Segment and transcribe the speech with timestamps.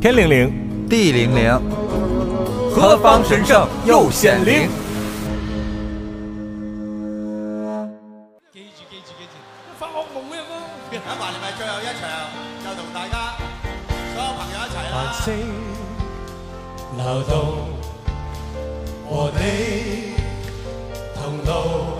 [0.00, 1.60] 天灵灵，地灵灵，
[2.72, 4.68] 何方神圣又显灵？
[8.52, 9.34] 記住記住記住，
[9.76, 10.54] 發惡夢嘅咯。
[10.92, 12.06] 咁埋嚟咪最後一場，
[12.62, 13.34] 就同大家
[14.14, 14.94] 所有朋友一齊啦。
[15.24, 15.26] 聲
[16.96, 17.34] 流動，
[19.10, 19.42] 和你
[21.16, 21.98] 同路，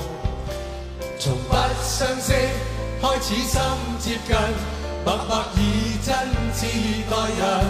[1.19, 1.53] 從不
[1.83, 2.33] 相識
[3.03, 3.61] 開始心
[3.99, 4.37] 接近，
[5.05, 6.14] 默默以真
[6.53, 6.67] 摯
[7.11, 7.64] 待人，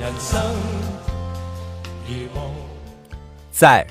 [0.00, 0.40] 人生
[2.06, 2.40] 如夢。
[3.50, 3.86] 在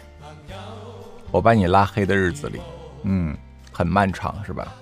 [1.31, 2.61] 我把你拉黑的日子里，
[3.03, 3.35] 嗯，
[3.71, 4.73] 很漫长，是吧？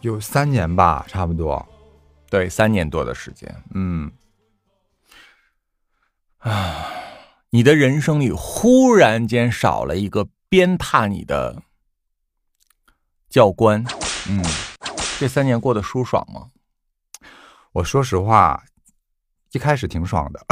[0.00, 1.66] 有三年吧，差不多。
[2.30, 3.54] 对，三年多的时间。
[3.74, 4.10] 嗯，
[6.38, 6.86] 啊
[7.50, 11.62] 你的人生里忽然间少了一个鞭挞你的
[13.30, 13.84] 教官，
[14.28, 14.44] 嗯，
[15.18, 16.50] 这三年过得舒爽吗？
[17.72, 18.64] 我说实话，
[19.52, 20.46] 一开始挺爽的。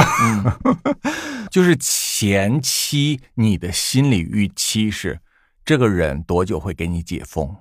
[1.51, 5.19] 就是前期你的心理预期是
[5.63, 7.55] 这个人多久会给你解封？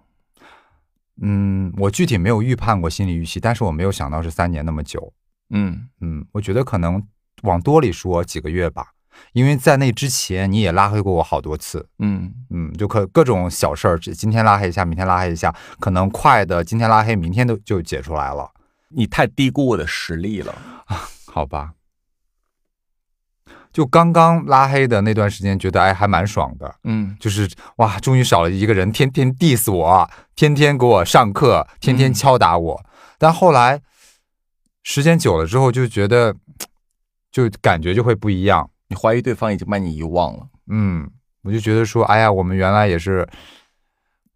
[1.20, 5.12] 嗯，我具体没有预判过心理预期，但是我没有想到是三年那么久。
[5.50, 7.06] 嗯嗯，我觉得可能
[7.42, 8.93] 往多里说几个月吧，
[9.32, 11.88] 因为在那之前你也拉黑过我好多次。
[11.98, 18.50] 嗯，嗯，就可各种小事儿，今天拉黑一下，明天拉黑一下，可能快的今天拉黑，明天都就解出来了，
[18.90, 20.54] 你太低估我的实力了。
[21.26, 21.72] 好吧？
[23.72, 32.86] 就刚刚拉黑的那段时间，觉得哎还蛮爽的，嗯就是哇，终于少了一个人天天 diss 我，天天给我上课，天天敲打我。
[33.18, 33.80] 但后来
[34.84, 36.36] 时间久了之后，就觉得
[37.32, 38.70] 就感觉就会不一样。
[38.94, 40.46] 你怀疑对方已经把你遗忘了。
[40.68, 41.10] 嗯，
[41.42, 43.26] 我就觉得说，哎呀，我们原来也是，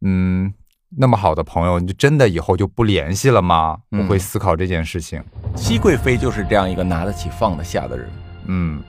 [0.01, 0.53] 嗯，
[0.97, 3.79] 那么好的朋友，你就真的以后就不联系了吗？
[3.93, 5.23] 嗯我会思考这件事情。
[5.55, 8.11] 熹贵妃就是这样一个拿得起放得下的人。
[8.47, 8.83] 嗯，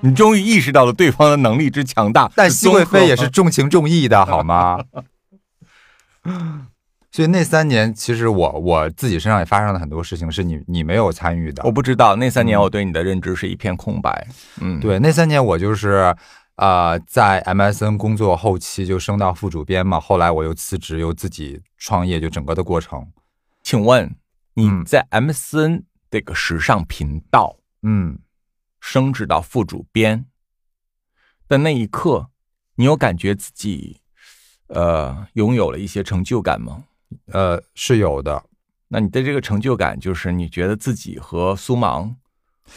[0.00, 4.82] 你终于意识到了对方的能力之强大，但熹贵妃也是重情重义的，好吗？
[7.16, 11.62] 所以那三年，其实我我自己身上也发生了很多事情，是你你没有参与的。
[11.64, 14.28] 我不知道那三年我对你的认知是一片空白。
[14.60, 16.14] 嗯，，对，那三年我就是
[16.56, 23.10] 呃，在 MSN 工作后期就升到副主编嘛，后来我又辞职，又自己创业，就整个的过程。
[23.62, 24.14] 请问
[24.52, 28.18] 你嗯在 MSN 这个时尚频道嗯，
[28.78, 30.26] 升职到副主编
[31.48, 32.28] 的那一刻，
[32.74, 34.02] 你有感觉自己
[34.66, 36.84] 呃拥有了一些成就感吗？
[37.32, 38.42] 呃，是有的。
[38.88, 42.14] 那你的这个成就感，就是你觉得自己和苏芒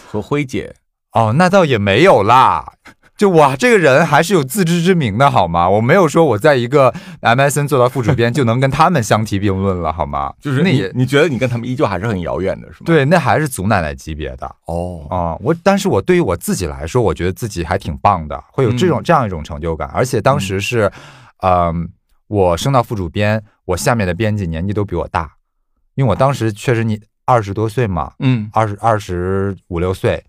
[0.07, 0.75] 和辉姐，
[1.12, 2.73] 哦，那倒也没有啦。
[3.16, 5.69] 就我这个人还是有自知之明的，好吗？
[5.69, 10.34] 我没有说我在一个 MSN 做到副主编就能跟他们相提并论了，好吗？
[10.40, 19.90] 就是你那也你觉得你跟他们依旧还是很遥远的，是吗？，对，那还是祖奶奶级别的哦，啊、我但是我对于我自己来说，我觉得自己还挺棒的，会有这种、嗯这样一种成就感。
[19.94, 20.90] 而且当时是，
[21.44, 21.90] 嗯、
[22.29, 25.35] 我升到副主编，我下面的编辑年纪都比我大，
[25.95, 30.23] 因为我当时确实你二十多岁嘛，嗯二十二十五六岁，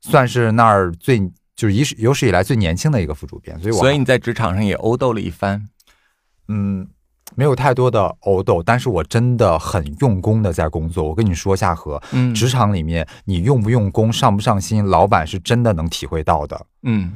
[0.00, 1.18] 算是那儿最
[1.56, 5.68] 就是有史有史以来最年轻的一个副主编，所以我所以你在职场上也殴斗了一番。
[6.48, 6.86] 嗯
[7.34, 11.04] 没有太多的殴斗，但是我真的很用功的在工作。
[11.04, 16.66] 我跟你说，夏荷，嗯职场里面你用不用功、上不上心，老板是真的能体会到的。
[16.82, 17.14] 嗯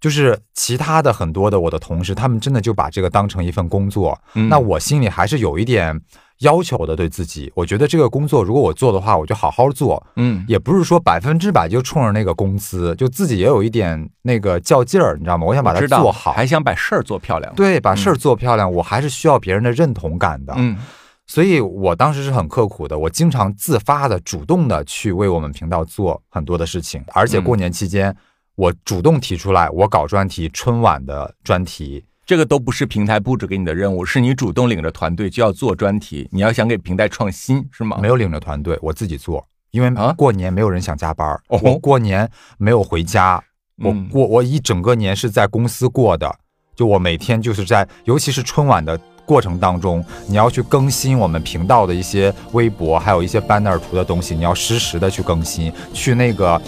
[0.00, 4.18] 就是其他的很多的我的同事，他们真的就把这个当成一份工作。
[4.34, 6.00] 嗯那我心里还是有一点
[6.38, 7.52] 要求的，对自己。
[7.54, 10.02] 我觉得这个工作如果我做的话，我就好好做。
[10.16, 15.44] 嗯也不是说百分之百就冲着那个工资，就自己也有一点那个较劲儿，你知道吗？
[15.46, 20.54] 我想把它做好，还想把事儿做漂亮。，对，把事儿做漂亮，我还是需要别人的认同感的。
[20.56, 20.78] 嗯
[21.26, 28.12] 所以我当时是很刻苦的，我经常自发的、主动的去为我们频道做很多的事情，而且过年期间，
[28.60, 32.04] 我主动提出来，我搞专题，春晚的专题。
[32.26, 36.28] 这个都不是平台布置给你的任务，是你主动领着团队就要做专题。
[36.30, 37.96] 你要想给平台创新是吗？
[38.02, 43.42] 没有领着团队，我自己做，因为啊过年没有人想加班我过年没有回家，
[43.78, 46.30] 我嗯过我一整个年是在公司过的，
[46.76, 56.60] 就我每天就是在，尤其是春晚的过程当中，你要去更新我们频道的一些微博，还有一些 banner 图的东西，你要实时的去更新，去那个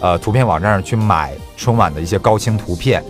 [0.00, 3.04] 呃图片网站上去买春晚的一些高清图片，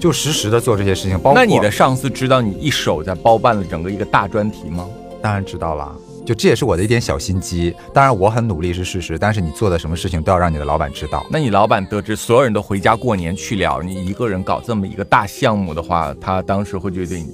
[0.00, 1.16] 就实时的做这些事情。
[1.16, 4.84] 包括那你的上司知道你一手在包办了整个一个大专题吗？
[5.22, 5.96] 当然知道了。
[6.26, 11.24] 就这也是我的一点小心机，当然我很努力是事实，但是你做的什么事情都要让你的老板知道。
[11.30, 17.28] 那你老板得知所有人都回家过年去了，你一个人搞这么一个大项目的话，他当时会觉得你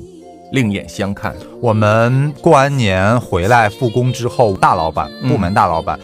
[0.53, 1.35] 另眼相看。
[1.63, 5.99] 我们过完年回来复工之后，大老板、嗯部门大老板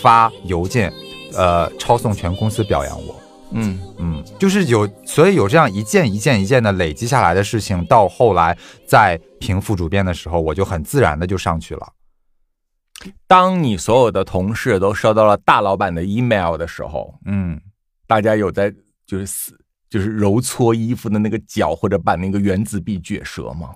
[0.00, 0.90] 发邮件，
[1.34, 3.14] 呃，抄送全公司表扬我。
[3.56, 8.56] 嗯嗯，就是有，所以有这样一件一件一件的累积下来的事情，到后来
[8.86, 11.92] 在评副主编的时候，我就很自然的就上去了。
[13.26, 17.60] 当你所有的同事都收到了大老板的 email 的时候，嗯，
[18.06, 18.72] 大家有在
[19.06, 19.58] 就是死
[19.88, 23.74] 就是揉搓衣服的那个脚，或者把那个原子笔撅折吗？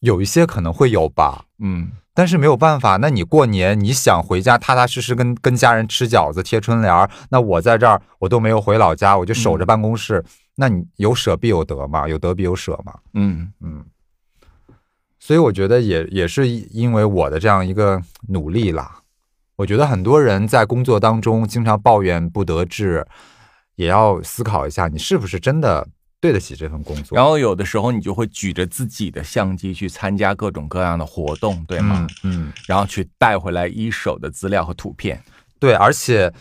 [0.00, 2.98] 有一些可能会有吧，嗯，但是没有办法。
[2.98, 10.24] 那你过年你想回家踏踏实实跟跟家人吃饺子、贴春联儿，那我在这儿我都没有回老家，我就守着办公室。
[10.54, 12.94] 那你有舍必有得嘛，有得必有舍嘛。
[13.14, 13.84] 嗯嗯，
[15.18, 18.98] 所以我觉得也也是因为我的这样一个努力啦。
[19.56, 23.06] 我觉得很多人在工作当中经常抱怨不得志，
[23.76, 25.88] 也要思考一下，你是不是真的
[26.22, 27.16] 对得起这份工作。
[27.16, 32.06] 然后有的时候你就会举着自己的相机去参加各种各样的活动，对吗？
[32.22, 32.46] 嗯？
[32.46, 35.20] 嗯，然后去带回来一手的资料和图片。
[35.58, 36.32] 对，而且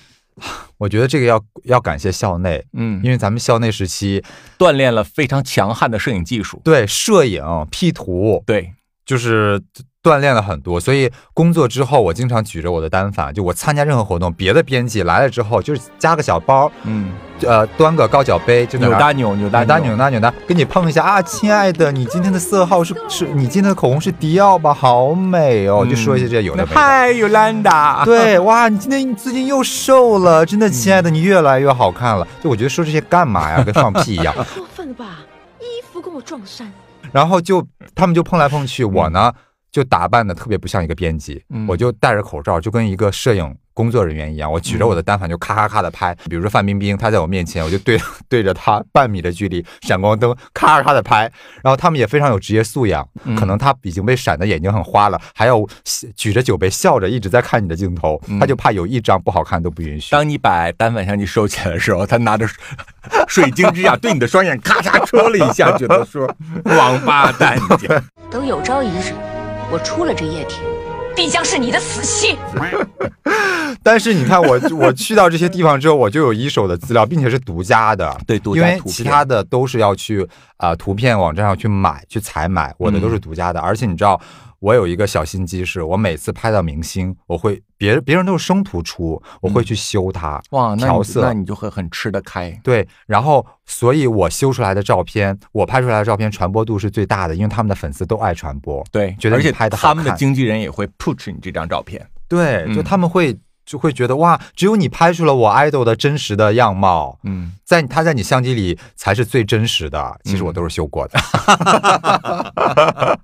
[0.77, 4.23] 我觉得这个要要感谢校内，嗯，因为咱们校内时期
[4.57, 6.61] 锻炼了非常强悍的摄影技术。
[6.63, 8.73] 对摄影、P 图，对，
[9.03, 9.59] 就是
[10.03, 17.11] 锻炼了很多，所以工作之后，我经常举着我的单反，就我参加任何活动，别的编辑来了之后，就是加个小包，嗯，
[17.43, 24.73] 呃，端个高脚杯，就扭大扭扭大扭搭扭搭扭搭，跟你碰一下啊，亲爱的，你今天的色号是是，你今天的口红是迪奥吧？
[24.73, 26.81] 好美哦，就说一些这些有的没的。
[26.81, 28.03] 嗨，尤兰达。
[28.03, 32.27] 对， 哇，你今天你最近又瘦了，真的，亲爱的，你越来越好看了。
[32.43, 33.63] 就我觉得说这些干嘛呀？
[33.63, 34.33] 跟放屁一样。
[34.57, 35.19] 过分了吧？
[35.59, 35.63] 衣
[35.93, 36.71] 服跟我撞衫，
[37.11, 37.63] 然后就
[37.93, 39.31] 他们就碰来碰去，我呢
[39.71, 46.13] 就打扮的特别不像一个编辑，嗯我就戴着口罩，就跟一个摄影工作人员一样，我举着我的单反就咔咔咔的拍。
[46.29, 47.97] 比如说范冰冰，她在我面前，我就对
[48.27, 51.31] 对着她半米的距离，闪光灯咔咔咔的拍。
[51.63, 55.55] 然后他们也非常有职业素养，嗯可能他已经被闪的眼睛很花了，还要
[56.17, 60.11] 举着酒杯笑着一直在看你的镜头，嗯他就怕有一张不好看都不允许。
[60.11, 62.45] 当你把单反相机收起来的时候，他拿着
[63.29, 66.29] 水晶之下对你的双眼咔嚓戳了一下，觉得说
[66.65, 67.87] 王八蛋你。
[68.29, 69.13] 等有朝一日
[69.71, 70.59] 我出了这液体，
[71.15, 72.37] 必将是你的死期。
[73.81, 78.15] 但是你看我，我去到这些地方之后，我就有一手的资料，并且是独家的。
[78.27, 80.23] 对独因为家图片其他的都是要去
[80.57, 83.61] 啊、呃图片网站上去买去采买，我的都是独家的。
[83.61, 84.19] 而且你知道，
[84.61, 92.51] 我有一个小心机是，我每次拍到明星，我会别别人都是生图出，我会去修它，哇，调色那你就会很吃得开。
[92.63, 98.85] 对，然后所以我修出来的照片，我拍出来的照片传播度是最大的，因为他们的粉丝都爱传播。
[98.91, 102.07] 对，觉得你而且拍的好他们的经纪人也会 push 你这张照片。
[102.27, 103.35] 对，就嗯他们会
[103.65, 107.17] 就会觉得哇，只有你拍出了我 idol 的真实的样貌。
[107.23, 111.19] 嗯，在他在你相机里才是最真实的，其实我都是修过的。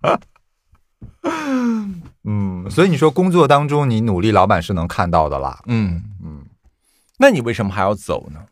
[0.01, 0.19] 嗯，
[2.69, 5.63] 所以你说工作当中你努力，老板是能看到的啦。
[5.67, 6.45] 嗯，嗯，
[7.17, 8.45] 那你为什么还要走呢？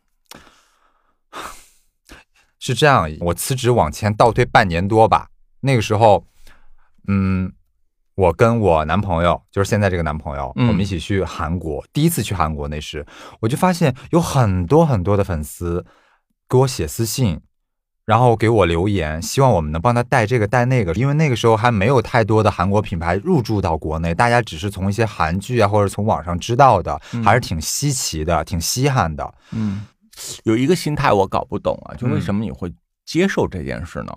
[2.59, 5.29] 是这样，我辞职往前倒推半年多吧，
[5.59, 6.25] 那个时候，
[7.07, 7.51] 嗯，
[8.15, 13.05] 我跟我男朋友，就是现在这个男朋友，嗯我们一起去韩国，第一次去韩国那时，
[13.41, 15.85] 我就发现有很多很多的粉丝
[16.47, 17.41] 给我写私信，
[18.05, 29.33] 然后给我留言，希望我们能帮他带这个带那个，因为那个时候还没有太多的韩国品牌入驻到国内，大家只是从一些韩剧啊或者从网上知道的，还是挺稀奇的，挺稀罕的。
[29.51, 29.85] 嗯，
[30.43, 32.71] 有一个心态我搞不懂啊，就为嗯什么你会
[33.05, 34.13] 接受这件事呢？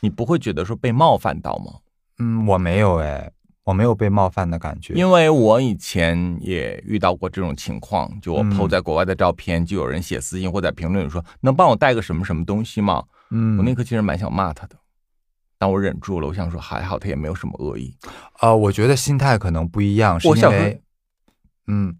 [0.00, 1.72] 你不会觉得说被冒犯到吗？
[2.20, 3.28] 嗯，我没有哎，
[3.64, 4.94] 我没有被冒犯的感觉。
[4.94, 13.02] 因为我以前也遇到过这种情况，就我嗯 PO 在国外的照片，就有人写私信或在评论里说能帮我带个什么什么东西吗？
[13.30, 14.76] 嗯，我那刻其实蛮想骂他的，
[15.58, 16.28] 但我忍住了。
[16.28, 17.96] 我想说还好，他也没有什么恶意。
[18.40, 20.82] 呃，我觉得心态可能不一样，是因为，
[21.66, 21.96] 嗯，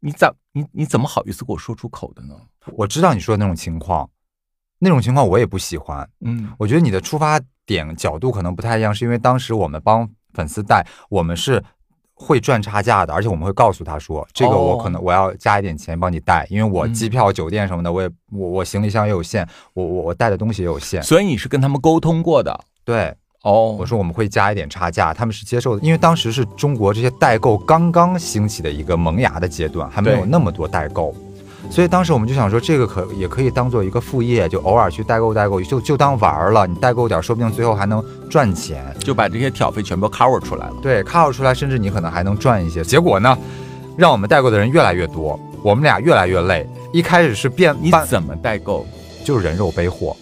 [0.00, 2.34] 你咋你你怎么好意思给我说出口的呢？
[2.76, 4.10] 我知道你说的那种情况，
[4.78, 6.08] 那种情况我也不喜欢。
[6.20, 11.62] 嗯我觉得你的出发点角度可能不太一样，是因为当时我们帮粉丝带，我们是
[12.14, 16.92] 会赚差价的，而且我们会告诉他说，这个我可能我要加一点钱帮你带，因为我嗯。
[16.92, 21.00] 机票、酒店什么的，我也我我行李箱也有限，我我我带的东西也有限。
[21.02, 22.58] 所以你是跟他们沟通过的？
[22.84, 23.76] 对，哦？
[23.78, 31.14] 我说我们会加一点差价，他们是接受的，因为当时是中国这些代购刚刚兴起的一个萌芽的阶段，还没有那么多代购，
[31.70, 36.66] 所以当时我们就想说，这个可也可以当做一个副业，就偶尔去代购代购，就就当玩儿了。
[36.66, 38.84] 你代购点儿，说不定最后还能赚钱。
[39.00, 40.74] 就把这些挑费全部 cover 出来了。
[40.82, 42.82] 对，cover 出来，甚至你可能还能赚一些。
[42.82, 43.36] 结果呢，
[43.96, 46.66] 让我们代购的人越来越多，我们俩越来越累。
[46.92, 48.86] 一开始是变你怎么代购？
[49.24, 50.16] 就是人肉背货，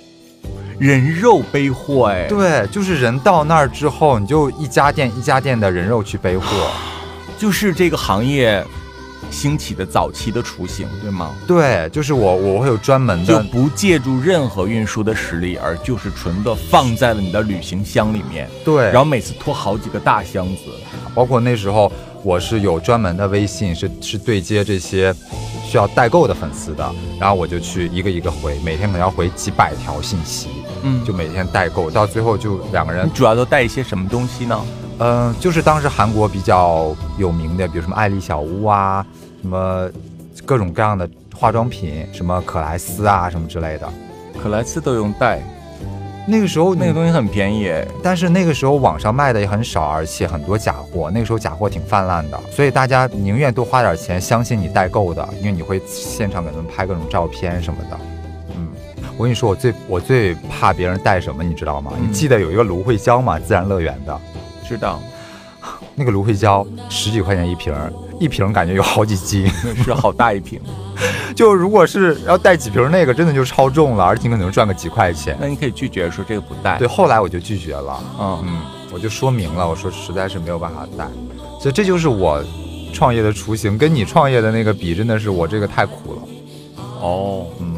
[0.80, 6.44] 人肉背货哎，对，就是人到那儿之后，你就一家店一家店的人肉去背货。
[7.38, 8.64] 就是这个行业
[9.30, 11.34] 兴起的早期的雏形，对吗？
[11.46, 20.62] 对，就是我我会有专门的，就不借助任何运输的实力，而就是纯的放在了你的旅行箱里面，对，然后每次拖好几个大箱子，
[21.14, 21.90] 包括那时候
[22.22, 25.14] 我是有专门的微信，是是对接这些
[25.64, 30.48] 需要代购的粉丝的，然后我就去一个一个回，每天可能要回几百条信息，
[30.86, 34.58] 嗯就每天代购，到最后就两个人你，主要都带一些什么东西呢？
[34.98, 39.04] 嗯、就是当时韩国比较有名的，比如什么爱丽小屋啊，
[39.42, 39.90] 什么
[40.46, 43.92] 各种各样的化妆品，什么可莱丝啊什么之类的。
[44.42, 45.42] 可莱斯都用带，
[46.26, 51.10] 那个时候那个东西很便宜哎，但是那个时候网上卖的也很少，而且很多假货。
[51.10, 57.98] 那个时候假货挺泛滥的，所以大家宁愿多花点钱，相信你代购的，因为你会现场给他们拍各种照片什么的。
[59.16, 61.92] 嗯，我跟你说，我最我最怕别人带什么，你知道吗？
[61.96, 63.38] 嗯你记得有一个芦荟胶吗？
[63.38, 64.20] 自然乐园的
[64.66, 65.00] 知道
[65.94, 67.74] 那个芦荟胶十几块钱一瓶，
[68.20, 69.48] 一瓶感觉有好几斤。
[69.82, 70.60] 是好大一瓶，
[71.34, 75.36] 就如果是要带几瓶那个，真的就超重了，而且你可能赚个几块钱。
[75.40, 77.98] 那你可以拒绝说这个不带，对，，后来我就拒绝了。
[78.20, 78.60] 嗯，嗯，
[78.92, 81.06] 我就说明了，我说实在是没有办法带，
[81.60, 82.44] 所以这就是我
[82.92, 86.22] 创业的雏形，跟你创业的那个比，真的是我这个太苦了。
[87.00, 87.75] 哦，嗯，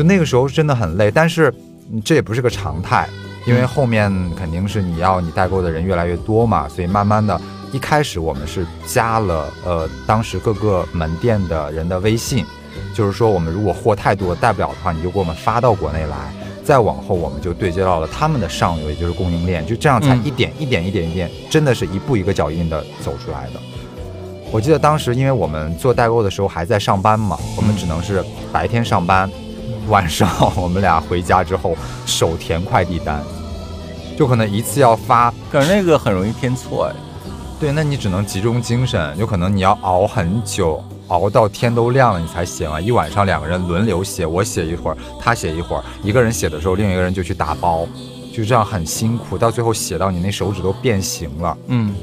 [0.00, 1.52] 就那个时候真的很累，但是
[1.92, 3.06] 嗯这也不是个常态，
[3.46, 7.38] 因为后面肯定是你要你代购的人越来越多嘛，所以慢慢的，
[7.70, 12.46] 一开始我们是加了呃当时各个门店的人的微信，
[12.94, 16.16] 就是说我们如果货太多带不了的话，你就给我们发到国内来。
[16.64, 23.60] 再往后，我们就对接到了他们的上游，也就是供应链，就这样才嗯一点一点一点一点，真的是一步一个脚印的走出来的。
[24.50, 29.30] 我记得当时，因为我们做代购的时候还在上班嘛，我们只能是白天上班，
[29.88, 33.22] 晚上我们俩回家之后手填快递单，
[34.18, 35.32] 就可能一次要发。
[35.50, 36.94] 可是那个很容易填错哎，
[37.58, 42.84] 对，那你只能集中精神，有可能你要熬很久，熬到天都亮了你才写完。
[42.84, 45.84] 一晚上两个人轮流写，我写一会儿，他写一会儿。
[46.02, 47.86] 一个人写的时候，另一个人就去打包，
[48.32, 51.58] 就这样很辛苦，到最后写到你那手指都变形了。
[51.66, 51.94] 嗯，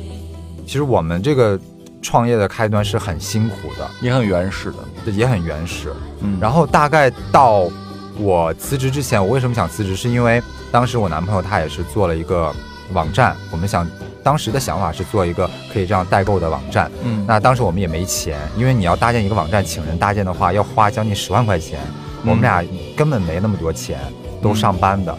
[0.65, 1.59] 其实我们这个
[2.01, 3.89] 创业的开端是很辛苦的。
[4.01, 5.93] 也很原始的，也很原始。
[6.21, 7.69] 嗯，然后大概到
[8.17, 9.95] 我辞职之前，我为什么想辞职？
[9.95, 12.53] 是因为当时我男朋友他也是做了一个
[12.93, 13.87] 网站，我们想
[14.23, 16.91] 当时的想法是做一个可以这样代购的网站。
[17.03, 21.79] 嗯，那当时我们也没钱，因为你要搭建一个网站，请人搭建的话要花将近十万块钱，
[22.25, 22.63] 我们俩
[22.95, 23.99] 根本没那么多钱，
[24.41, 25.17] 都上班的。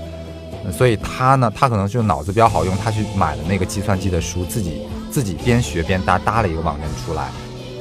[0.70, 7.29] 所以他呢，他可能就脑子比较好用，他去买了那个计算机的书，自己自己边学边搭搭了一个网站出来，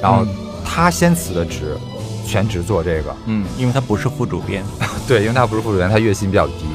[0.00, 0.28] 然后嗯
[0.64, 1.76] 他先辞的职，
[2.26, 3.14] 全职做这个。
[3.26, 4.62] 嗯，因为他不是副主编，
[5.08, 6.66] 对，因为他不是副主编，他月薪比较低。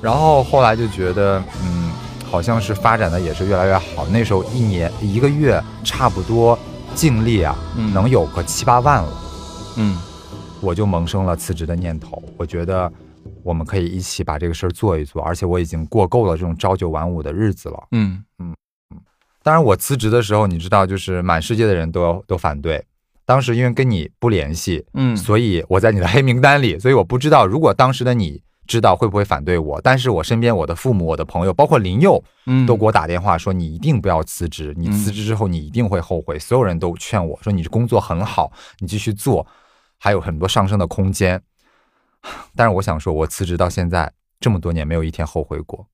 [0.00, 1.90] 然后后来就觉得，嗯，
[2.28, 4.06] 好像是发展的也是越来越好。
[4.10, 6.58] 那时候一年一个月差不多
[6.94, 9.12] 净利啊，嗯能有个七八万了，
[9.76, 9.96] 嗯
[10.60, 12.22] 我就萌生了辞职的念头。
[12.36, 12.92] 我觉得
[13.42, 17.82] 我们可以一起把这个事儿做一做，而且我已经过够了这种朝九晚五的日子了。
[17.92, 18.54] 嗯嗯
[19.42, 22.84] 当然，我辞职的时候，你知道，就是满世界的人都 都反对。
[23.24, 29.80] 当时因为跟你不联系，嗯，所以我在你的黑名单里，所以我不知道如果当时的你知道会不会反对我。
[29.80, 36.38] 但是我身边我的父母、我的朋友，包括林佑，嗯都给我打电话说你一定不要辞职，你辞职之后你一定会后悔。
[36.38, 39.46] 所有人都劝我说你工作很好，你继续做，
[39.98, 41.40] 还有很多上升的空间。
[42.54, 45.86] 但是我想说，我辞职到现在这么多年，没有一天后悔过。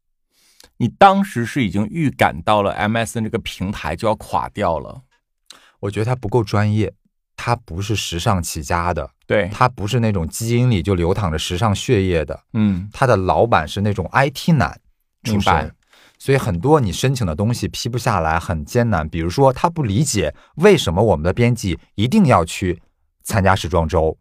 [0.79, 5.03] 你当时是已经预感到了 MSN 这个平台就要垮掉了，
[5.81, 6.93] 我觉得它不够专业，
[7.37, 12.45] 它不是时尚起家的，对，它不是那种基因里就流淌着时尚血液的。
[12.53, 14.81] 嗯它的老板是那种 IT 男
[15.25, 15.75] 出明白身，
[16.19, 19.09] 所以很多你申请的东西批不下来，很艰难。
[19.09, 22.81] 比如说，他不理解为什么我们的编辑一定要去
[23.23, 24.17] 参加时装周，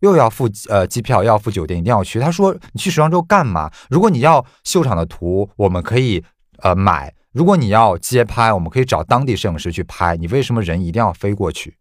[0.00, 2.18] 又要付呃机票，又要付酒店，一定要去。
[2.18, 3.70] 他说：“你去时装周干嘛？
[3.88, 6.24] 如果你要秀场的图，我们可以
[6.58, 10.16] 呃买；如果你要街拍，我们可以找当地摄影师去拍。
[10.16, 11.76] 你为什么人一定要飞过去？”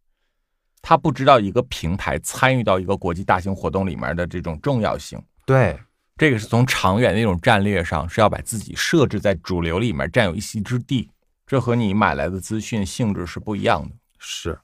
[0.81, 5.21] 他不知道一个平台参与到一个国际大型活动里面的这种重要性。
[5.45, 5.77] 对，
[6.15, 11.09] 这个是从长远的一种战略上，是要把自己设置在主流里面，占有一席之地。
[11.45, 13.95] 这和你买来的资讯性质是不一样的。
[14.19, 14.57] 是。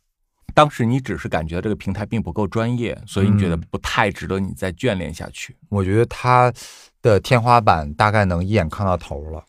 [0.53, 5.57] 当时你只是感觉这个平台并不够专业，所以你觉得嗯不太值得你再眷恋下去。
[5.69, 6.53] 我觉得它
[7.01, 9.43] 的天花板大概能一眼看到头了。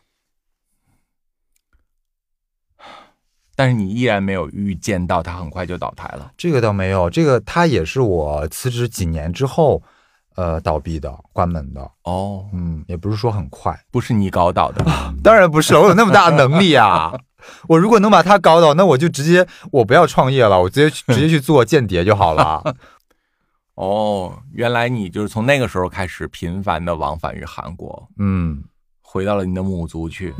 [3.55, 6.31] 但是你依然没有预见到它很快就倒台了。
[6.37, 9.81] 这个倒没有，这个它也是我辞职几年之后，
[10.35, 11.89] 呃，倒闭的、关门的。
[12.03, 14.85] 哦，嗯，也不是说很快，不是你搞倒的，
[15.23, 17.13] 当然不是，我有那么大的能力啊。
[17.69, 22.75] 我如果能把他搞倒，那我就直接我不要创业了，我直接去直接去做间谍就好了。
[23.75, 28.63] 哦，原来你就是从那个时候开始频繁的往返于韩国，嗯，
[29.01, 30.33] 回到了你的母族去。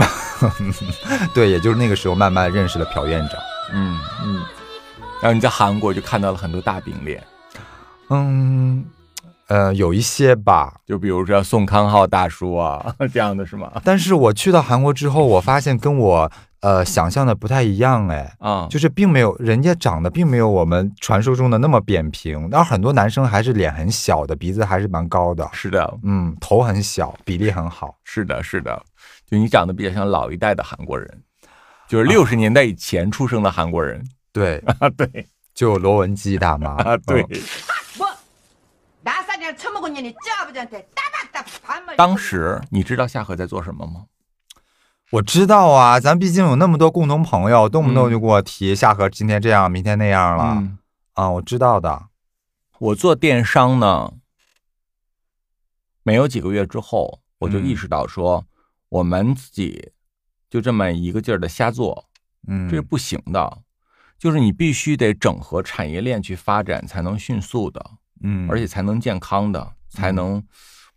[1.36, 3.40] 对，也就是那个时候慢慢认识了朴院长。
[3.74, 4.42] 嗯嗯，
[5.22, 7.24] 然后你在韩国就看到了很多大饼脸，
[8.10, 8.84] 嗯，
[9.48, 13.72] 呃，有一些吧，就比如说宋康昊大叔啊 这样的是吗？
[13.84, 27.96] 但是我去到韩国之后，我发现跟我呃想象的不太一样，哎，啊，就是并没有人家长得并没有我们传说中的那么扁平，但很多男生还是脸很小的，鼻子还是蛮高的，是的，嗯，头很小，比例很好。
[28.04, 28.84] 是的，是的，
[29.30, 31.22] 就你长得比较像老一代的韩国人，
[31.88, 34.04] 就是六十年代以前出生的韩国人。
[34.34, 35.28] 对，啊， 对。
[35.56, 36.72] 就罗文姬大妈。
[36.84, 37.22] 啊， 对。
[37.22, 37.40] 嗯
[41.96, 44.06] 当时你知道夏荷在做什么吗？
[45.12, 50.78] 我知道啊，咱毕竟有那么多共同朋友，动不动就给我提夏荷今天这样，明天那样了、嗯，
[51.14, 52.08] 啊，我知道的。
[52.80, 54.14] 我做电商呢，
[56.04, 58.46] 没有几个月之后，我就意识到说，
[58.90, 59.92] 我们自己
[60.50, 62.10] 就这么一个劲儿的瞎做，
[62.48, 63.60] 嗯，这是不行的。
[64.20, 70.44] 就是你必须得整合产业链去发展，才能迅速的，嗯，而且才能健康的，才能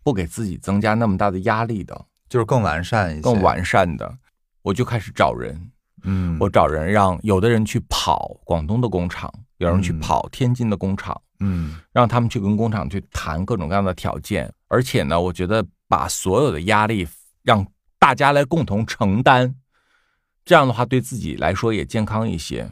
[0.02, 3.40] 不给自己增加那么大的压力的，就是更完善一些，更。
[3.42, 4.18] 完善的。
[4.62, 5.70] 我就开始找人，
[6.02, 17.08] 嗯，我找人让有的人去跑广东的工厂，有人去嗯跑天津的工厂，嗯让他们去跟工厂去谈各种各样的条件，而且呢，我觉得把所有的压力
[17.42, 17.66] 让
[17.98, 19.54] 大家来共同承担，
[20.44, 22.70] 这样的话对自己来说也健康一些。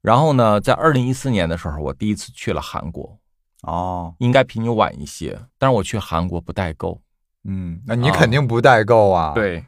[0.00, 3.18] 然后呢，在二零一四年的时候，我第一次去了韩国，
[3.66, 7.02] 哦，应该比你晚一些，但是我去韩国不代购。
[7.42, 9.66] 嗯，那你肯定不代购啊？，对，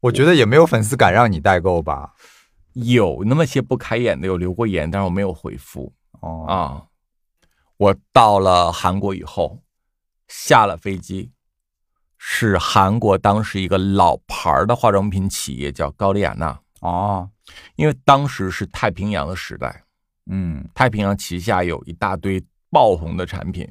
[0.00, 2.14] 我觉得也没有粉丝敢让你代购吧？
[2.72, 5.92] 有那么些不开眼的，有留过言，但是我没有回复。
[6.20, 6.86] 哦，啊，
[7.76, 9.62] 我到了韩国以后，
[10.28, 11.32] 下了飞机，
[12.16, 17.28] 是韩国当时一个老牌儿的化妆品企业叫高丽雅娜，哦，
[17.76, 19.84] 因为当时是太平洋的时代，
[20.30, 20.66] 嗯。
[20.74, 23.68] 太平洋旗下有一大堆爆红的产品，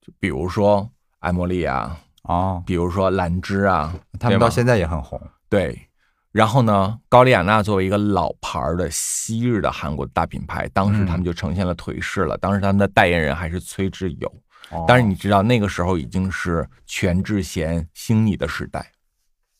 [0.00, 5.20] 就比如说爱茉莉啊，哦，比如说兰芝啊，他们到现在也很红。
[5.48, 5.88] 对，
[6.32, 12.36] 然后呢，高丽雅娜作为一个老牌儿的昔日的韩国大品牌，当时他们就呈现了颓势了。
[12.38, 14.28] 当时他们的代言人还是崔智友，
[14.70, 18.92] 哦但是你知道那个时候已经是全智贤兴你的时代，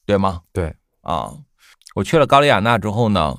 [0.05, 0.43] 对吗？
[0.53, 1.33] 对，啊，
[1.95, 3.39] 我去了高丽雅娜之后呢，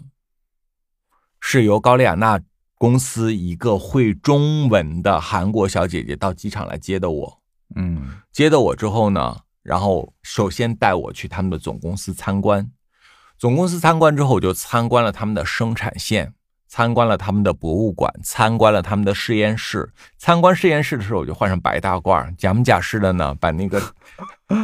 [1.41, 2.39] 是由高丽雅娜
[2.77, 7.41] 公司一个会中文的韩国小姐姐到机场来接的我。
[7.75, 12.69] 嗯接的我之后呢，然后首先带我去他们的总公司参观。
[13.37, 16.33] 总公司参观之后，我就参观了他们的生产线，
[16.67, 19.91] 参观了他们的博物馆，参观了他们的实验室。
[20.17, 23.81] 参观实验室的时候，我就换上白大褂，假模假式的呢，把那个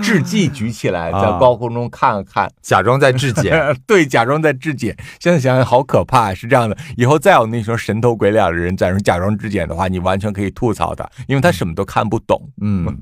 [0.02, 3.60] 制剂举起来，在啊高空中看了看，假装在质检。
[3.88, 4.96] 对，假装在质检。
[5.20, 6.78] 现在想想好可怕，是这样的。
[6.96, 12.52] 以后再有那种神头鬼脸的人在那假装质检的话，你完全可以吐槽他，因为他什么都看不懂。
[12.62, 12.96] 嗯，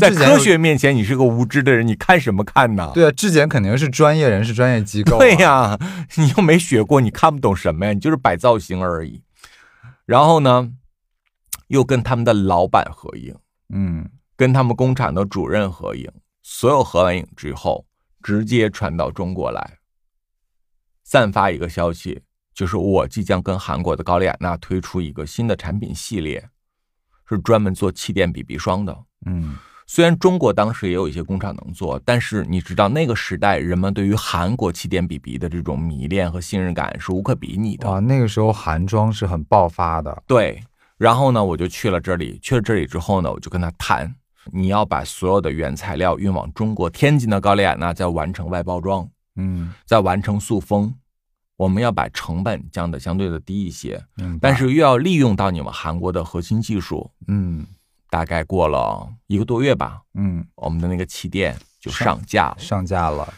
[0.00, 2.90] 在科学面前，你是个无知的人，你看什么看呢？
[2.94, 5.18] 对啊，质检肯定是专业人士、专业机构、啊。
[5.18, 5.78] 对呀、
[6.16, 7.92] 你又没学过，你看不懂什么呀？
[7.92, 9.22] 你就是摆造型而已。
[10.06, 10.70] 然后呢，
[11.68, 13.36] 又跟他们的老板合影，
[13.72, 14.08] 嗯
[14.40, 17.84] 跟他们工厂的主任合影，所有合完影之后，
[18.22, 19.76] 直接传到中国来，
[21.04, 22.22] 散发一个消息，
[22.54, 26.48] 就是我即将跟韩国的高丽雅娜推出一个新的产品系列，
[27.28, 28.96] 是专门做气垫 BB 霜的。
[29.26, 37.90] 嗯虽然中国当时也有一些工厂能做，但是你知道那个时代人们对于韩国气垫 BB 的这种迷恋和信任感是无可比拟的。
[37.90, 40.22] 啊，那个时候韩妆是很爆发的。
[40.26, 40.62] 对，
[40.96, 44.14] 然后呢，我就去了这里，去了这里之后呢，我就跟他谈，
[44.46, 50.94] 你要把所有的原材料运往中国天津的高丽亚娜，再完成外包装，嗯，再完成塑封，
[51.56, 57.10] 我们要把成本降的相对的低一些，嗯但是又要利用到你们韩国的核心技术。
[57.26, 57.66] 嗯
[58.08, 62.58] 大概过了一个多月吧，嗯，我们的那个气垫就上架了。
[62.58, 63.32] 上架了。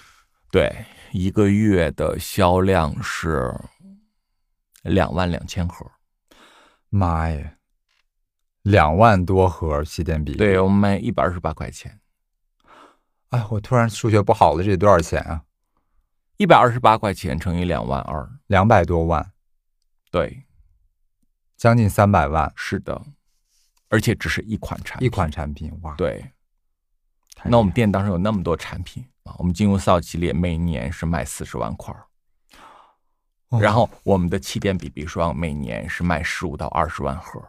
[0.50, 0.72] 对，
[1.12, 3.54] 一个月的销量是
[4.82, 5.84] 两万两千盒。
[6.88, 7.52] 妈呀，
[8.62, 10.34] 两万多盒气垫笔。
[10.34, 12.00] 对，我们卖一百二十八块钱，
[13.30, 15.42] 哎，我突然数学不好了，这得多少钱啊？
[16.36, 19.32] 一百二十八块钱乘以两万二，两百多万，
[20.10, 20.44] 对，
[21.56, 23.00] 将近三百万，是的，
[23.88, 25.94] 而且只是一款产品，一款产品，哇！
[25.94, 26.32] 对。
[27.44, 31.94] 那我们店当时有那么多产品，啊，我们金庸四号系列每年是卖四十万块
[33.60, 37.42] 然后我们的气垫 BB 霜每年是卖十五到二十万盒。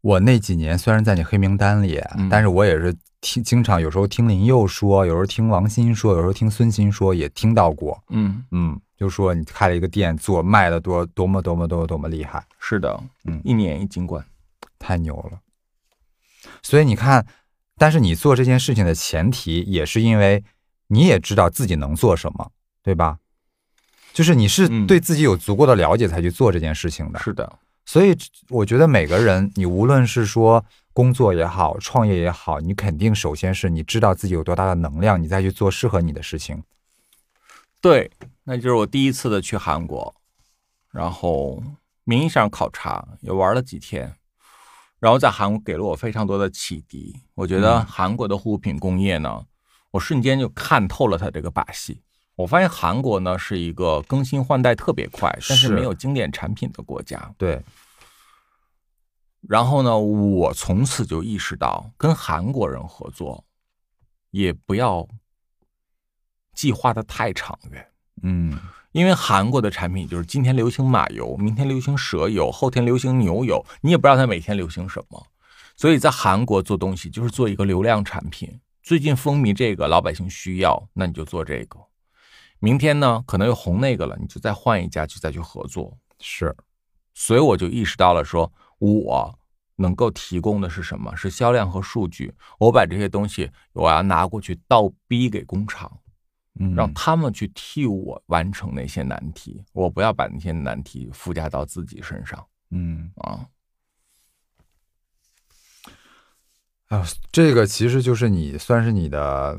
[0.00, 8.02] 我那几年虽然在你黑名单里，嗯但是我也是听经常有时候听林佑说，有时候听王鑫说，有时候听孙鑫说，也听到过。
[8.08, 14.24] 嗯，嗯，就说你开了一个店，做卖的多多么多么多么多么厉害，是的，嗯一年一金冠。
[14.78, 15.38] 太牛了。
[16.62, 17.26] 所以你看，
[17.76, 20.42] 但是你做这件事情的前提也是因为
[20.86, 22.50] 你也知道自己能做什么，
[22.82, 23.18] 对吧？
[24.14, 27.18] 就是你是嗯对自己有足够的了解才去做这件事情的。
[27.18, 27.58] 是的，
[27.90, 28.16] 所以
[28.50, 36.62] 我觉得每个人，你无论是说工作也好，创业也好，你肯定首先是你知道自己有多大的能量，你再去做适合你的事情。
[37.80, 38.08] 对，
[38.44, 40.14] 那就是我第一次的去韩国，
[40.92, 41.60] 然后
[42.04, 44.14] 名义上考察，也玩了几天，
[45.00, 47.16] 然后在韩国给了我非常多的启迪。
[47.34, 49.44] 我觉得韩国的护肤品工业呢，
[49.90, 52.00] 我瞬间就看透了它这个把戏。
[52.36, 57.30] 我发现韩国呢是一个更新换代特别快，但是是没有经典产品的国家。
[57.36, 57.60] 对，
[59.48, 63.44] 然后呢，我从此就意识到，跟韩国人合作，
[64.30, 65.08] 也不要
[66.54, 67.86] 计划的太长远。
[68.22, 68.58] 嗯，
[68.92, 75.26] 因为韩国的产品就是今天流行马油，明天流行蛇油，后天流行牛油，你也不知道它每天流行什么。
[75.74, 78.60] 所以在韩国做东西就是做一个流量产品。
[78.82, 81.78] 最近风靡这个，老百姓需要，那你就做这个。
[82.58, 85.96] 明天呢，可能又红那个了，你就再换一家，就再去合作。
[86.18, 86.54] 是，
[87.14, 89.38] 所以我就意识到了说，我
[89.76, 91.14] 能够提供的是什么？
[91.14, 92.34] 是销量和数据。
[92.58, 95.90] 我把这些东西，我要拿过去倒逼给工厂。
[96.58, 103.46] 嗯，让他们去替我完成那些难题，我不要把那些难题附加到自己身上嗯，啊。
[106.88, 109.58] 哎呦，这个其实就是你算是你的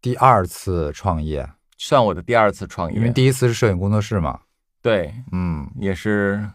[0.00, 4.40] 第二次创业，算我的第二次创业，因为第一次是摄影工作室嘛。
[4.80, 6.50] 对嗯，也是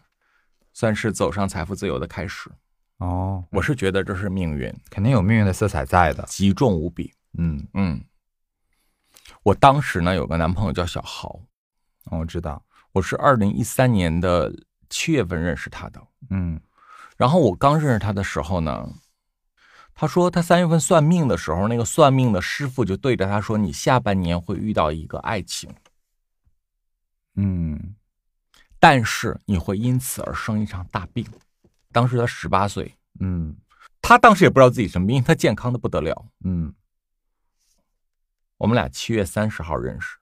[0.73, 2.49] 算是走上财富自由的开始。
[2.97, 6.23] 哦，我是觉得这是命运肯定有命运的色彩在的。
[6.27, 7.11] 极重无比。
[7.37, 8.03] 嗯，嗯，
[9.43, 11.39] 我当时呢有个男朋友叫小豪，
[12.05, 12.63] 哦我知道。
[12.91, 14.53] 我是二零一三年的
[14.89, 16.01] 七月份认识他的。
[16.29, 16.59] 嗯
[17.17, 18.87] 然后我刚认识他的时候呢，
[19.93, 25.73] 他说他三月份算命的时候，那个算命的师傅就对着他说：“你下半年会遇到一个爱情，
[27.35, 27.95] 嗯
[28.81, 31.25] 但是你会因此而生一场大病。”
[31.93, 33.55] 当时他十八岁，嗯
[34.01, 36.25] 他当时也不知道自己什么病，因为他健康的不得了。
[36.43, 36.73] 嗯
[38.57, 40.17] 我们俩七月三十号认识，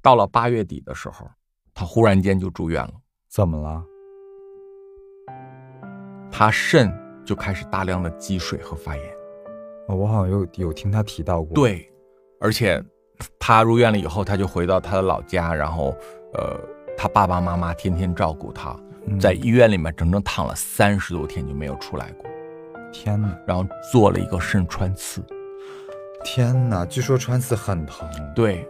[0.00, 1.30] 到了八月底的时候，
[1.74, 2.92] 他忽然间就住院了，
[3.28, 3.84] 怎么了？
[6.30, 6.92] 他肾
[7.24, 9.14] 就开始大量的积水和发炎。
[9.88, 11.92] 哦我好像有有听他提到过。，对，
[12.40, 12.82] 而且
[13.38, 15.94] 他入院了以后，他就回到他的老家，然后
[16.34, 16.58] 呃，
[16.96, 22.30] 他爸爸妈妈天天照顾他，嗯在医院里面整整躺了三十多天就没有出来过，
[22.92, 25.22] 天哪，然后做了一个肾穿刺。
[26.24, 26.86] 天哪！
[26.86, 28.08] 据说穿刺很疼。
[28.32, 28.64] 对，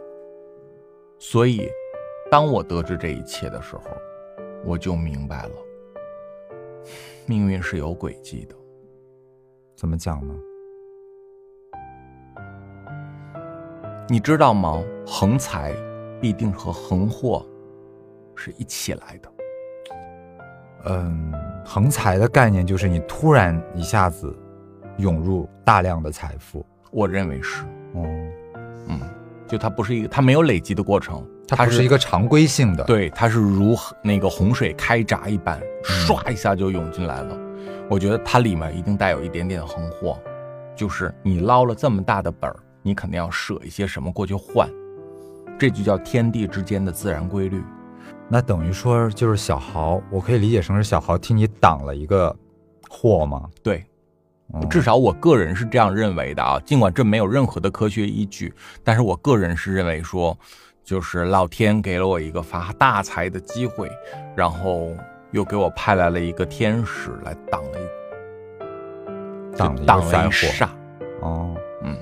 [1.18, 1.68] 所以
[2.30, 3.82] 当我得知这一切的时候，
[4.64, 5.50] 我就明白了，
[7.26, 8.54] 命运是有轨迹的。
[9.76, 10.34] 怎么讲呢？
[14.08, 14.82] 你知道吗？
[15.06, 15.74] 横财
[16.22, 17.44] 必定和横祸
[18.42, 19.32] 是一起来的。
[20.86, 21.32] 嗯，
[21.64, 24.36] 横财的概念就是你突然一下子
[24.96, 26.66] 涌入大量的财富。
[26.90, 27.62] 我认为是，
[27.94, 28.02] 哦，
[28.88, 29.00] 嗯，
[29.46, 37.38] 就它不是一个，它没有累积的过程，它不是一个常规性的。，对，它是如那个洪水开闸一般，唰一下就涌进来了。
[37.88, 40.18] 我觉得它里面一定带有一点点横祸，
[40.74, 44.68] 就是你捞了这么大的本儿，你肯定要舍一些什么过去换，
[45.56, 47.62] 这就叫天地之间的自然规律。
[48.32, 52.34] 那等于说就是小豪，我可以理解成是小豪替你挡了一个
[52.88, 53.46] 祸吗？
[53.62, 53.84] 对，
[54.54, 58.50] 哦至少我个人是这样认为的啊，尽管这没有任何的科学依据，
[58.82, 60.34] 但是我个人是认为说，
[60.82, 63.90] 就是老天给了我一个发大财的机会，
[64.34, 64.88] 然后
[65.32, 70.30] 又给我派来了一个天使来挡了一挡挡了个灾祸。
[70.30, 70.68] 一煞，
[71.20, 71.94] 哦，嗯，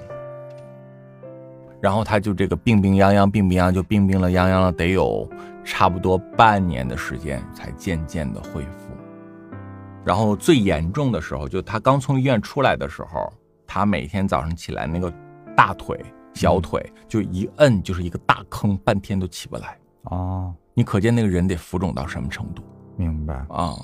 [1.80, 5.28] 然后他就这个病病殃殃，病病殃就病病了殃殃了，得有
[5.70, 8.90] 差不多半年的时间才渐渐的恢复。
[10.04, 13.32] 然后最严重的时候，就他刚从医院出来的时候，
[13.68, 15.12] 他每天早上起来那个
[15.56, 15.96] 大腿、
[16.34, 19.78] 小腿就一摁就是一个大坑，半天都起不来。
[20.06, 22.64] 哦，你可见那个人得浮肿到什么程度
[22.96, 23.76] 明白，啊？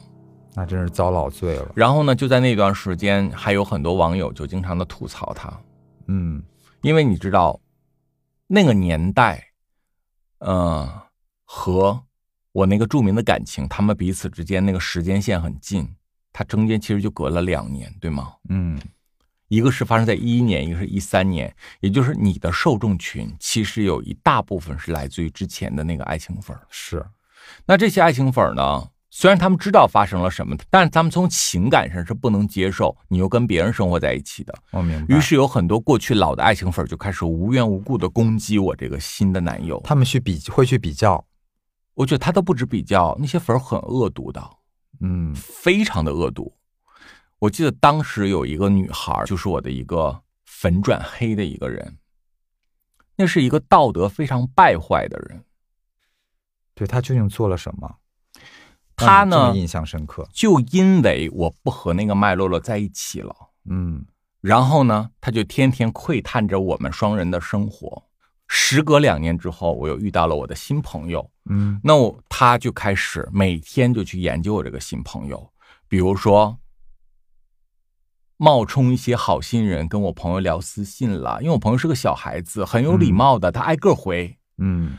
[0.57, 1.70] 那真是遭老罪了。
[1.72, 5.57] 然后呢，就在那段时间，还有很多网友就经常的吐槽他，
[6.09, 6.42] 嗯
[6.83, 7.61] 因为你知道，
[8.49, 9.44] 那个年代，
[10.40, 10.90] 呃，
[11.46, 12.02] 和
[12.52, 15.88] 我那个著名的感情，他们彼此之间那个时间线很近，
[16.32, 18.35] 它中间其实就隔了两年，对吗？
[18.48, 18.78] 嗯，
[19.48, 26.66] 一个是发生在一一年，一个是一三年，也就是你的受众群其实有一大部分是来自于之前的那个爱情粉儿。
[26.68, 27.06] 是，
[27.64, 34.54] 那这些爱情粉儿呢，虽然他们知道发生了什么，但是他们从情感上是不能接受你又跟别人生活在一起的。
[34.72, 35.14] 我明白。
[35.14, 39.80] 于是有很多过去老的爱情粉就开始无缘无故的攻击我这个新的男友。
[39.85, 41.24] 他们去比会去比较，
[41.96, 44.50] 我觉得他都不止比较，那些粉儿很恶毒的，
[45.00, 46.52] 嗯非常的恶毒。
[47.38, 51.96] 我记得当时有一个女孩，就是我的一个粉转黑的一个人，
[53.16, 55.42] 那是一个道德非常败坏的人。
[56.74, 57.96] 对他究竟做了什么？
[58.94, 60.28] 他呢印象深刻。
[60.32, 64.04] 就因为我不和那个麦洛洛在一起了，嗯
[64.42, 68.02] 然后呢，他就天天窥探着我们双人的生活。
[68.48, 75.50] 时隔两年之后，我又遇到了我的新朋友，嗯那我他就开始每天就去研究我这个新朋友，
[75.88, 76.59] 比如说
[78.37, 84.38] 冒充一些好心人跟我朋友聊私信了，因为我朋友是个小孩子，很有礼貌的，他挨个回。
[84.59, 84.98] 嗯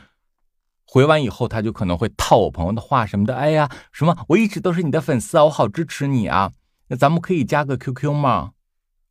[0.90, 3.36] 回完以后，他就可能会套我朋友的话什么的。
[3.36, 6.52] 哎呀，什么我一直都是你的粉丝啊，我好支持你啊。
[6.88, 8.52] 那咱们可以加个 QQ 吗？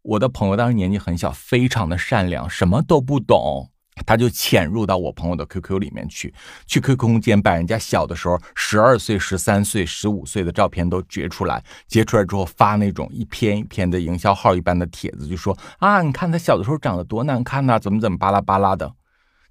[0.01, 3.71] 我的朋友当时年纪很小，非常的善良，什么都不懂，
[4.05, 6.33] 他就潜入到我朋友的 QQ 里面去，
[6.65, 18.91] 去 QQ 空间把人家小的时候十二岁、十三岁、十五岁的照片都截出来，截出来之后发那种一篇一篇的营销号一般的帖子，就说啊，你看他小的时候长得多难看呐、怎么怎么巴拉巴拉的。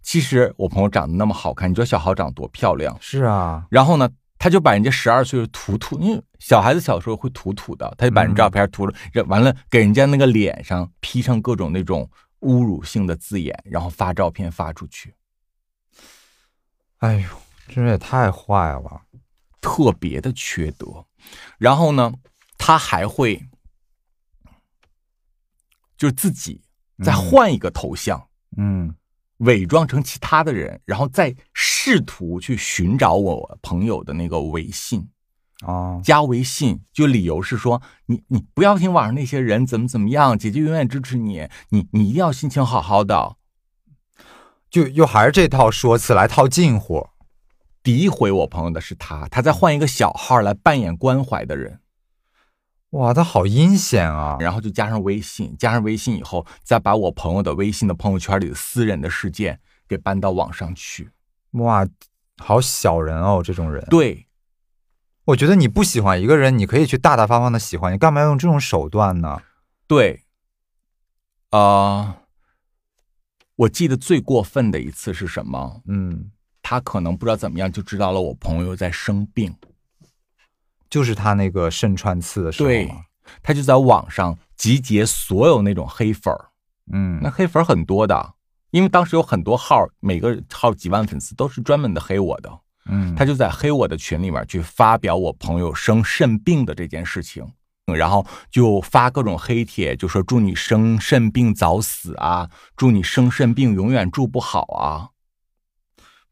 [0.02, 2.96] 其实我朋友长得那么好看，你知道小豪长得多漂亮？
[3.00, 12.08] 是啊，然后呢，他就把人家十二岁的涂涂，因为小孩子小时候会涂涂的，他就把人照片涂了，这完了给人家那个脸上 P 上各种那种
[12.40, 15.14] 侮辱性的字眼，然后发照片发出去，
[16.98, 17.28] 哎呦，
[17.68, 19.02] 这人也太坏了。
[19.60, 21.04] 特别的缺德。
[21.58, 22.12] 然后呢，
[22.56, 23.48] 他还会
[25.96, 26.62] 就是自己
[27.02, 28.28] 再换一个头像。
[28.56, 28.94] 嗯
[29.38, 35.06] 伪装成其他的人，然后再试图去寻找我朋友的那个微信，
[35.64, 43.36] 啊，加微信，就理由是说你你不要听网上那些人怎么怎么样，姐姐永远支持你，你你一定要心情好好的。
[44.68, 47.08] 就又还是这套说辞来套近乎。
[47.82, 51.78] 诋毁我朋友的是他，他在换一个小号来扮演关怀的人，
[52.90, 54.36] 哇，他好阴险啊！
[54.40, 61.10] 然后就加上微信，加上微信以后，再把我朋友的微信的朋友圈里的私人的事件给搬到网上去。
[61.52, 61.86] 哇，
[62.38, 63.86] 好小人哦，这种人。
[63.88, 64.25] 对，
[65.26, 69.42] 我觉得你不喜欢一个人，你可以去大大方方的喜欢，你干嘛要用这种手段呢？
[69.86, 70.22] 对，
[71.50, 72.22] 啊、
[73.56, 75.82] 我记得最过分的一次是什么？
[75.86, 76.30] 嗯，
[76.62, 79.54] 他可能不知道怎么样就知道了我朋友在生病，
[80.88, 82.90] 就是他那个肾穿刺的时候对。
[83.42, 86.50] 他就在网上集结所有那种黑粉儿，
[86.92, 88.34] 嗯那黑粉很多的，
[88.70, 97.44] 因为当时有很多号，每个号几万粉丝都是专门的黑我的，嗯，他就在黑我的群里面去发表我朋友生肾病的这件事情，
[97.86, 105.10] 嗯然后就发各种黑帖，就说祝你生肾病早死啊，祝你生肾病永远住不好啊。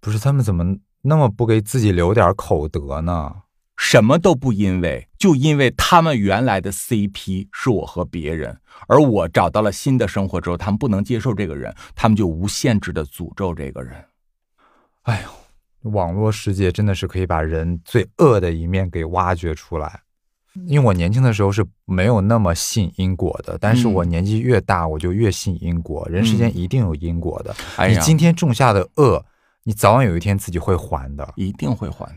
[0.00, 3.36] 不是他们怎么那么不给自己留点口德呢？
[3.76, 14.04] 什么都不因为，就因为他们原来的 CP 是我和别人，而我找到了新的生活之后，他们不能接受这个人，他们就无限制的诅咒这个人。
[15.02, 15.28] 哎呦，
[15.84, 20.00] 网络世界真的是可以把人最恶的一面给挖掘出来。
[20.66, 26.06] 因为我年轻的时候是没有那么信因果的，但是嗯我年纪越大，我就越信因果。
[26.08, 27.52] 人世间一定有因果的，
[27.88, 29.24] 你今天种下的恶，
[29.64, 31.32] 你早晚有一天自己会还的。
[31.34, 32.08] 一定会还。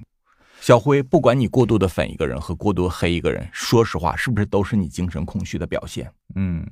[0.62, 6.12] 小辉，不管你过度的粉一个人和过度黑一个人，说实话，是不是都是你精神空虚的表现？
[6.36, 6.64] 嗯，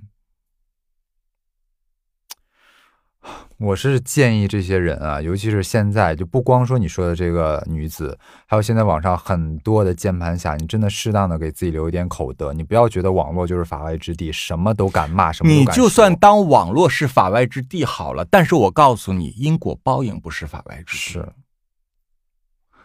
[3.58, 20.98] 我是建议这些人啊，尤其是现在，就不光说你说的这个女子，还有现在网上很多的键盘侠，你真的适当的给自己留一点口德，你不要觉得网络就是法外之地，什么都敢骂，什么都敢你就算当网络是法外之地好了，但是我告诉你，因果报应不是法外之地。
[20.98, 21.34] 是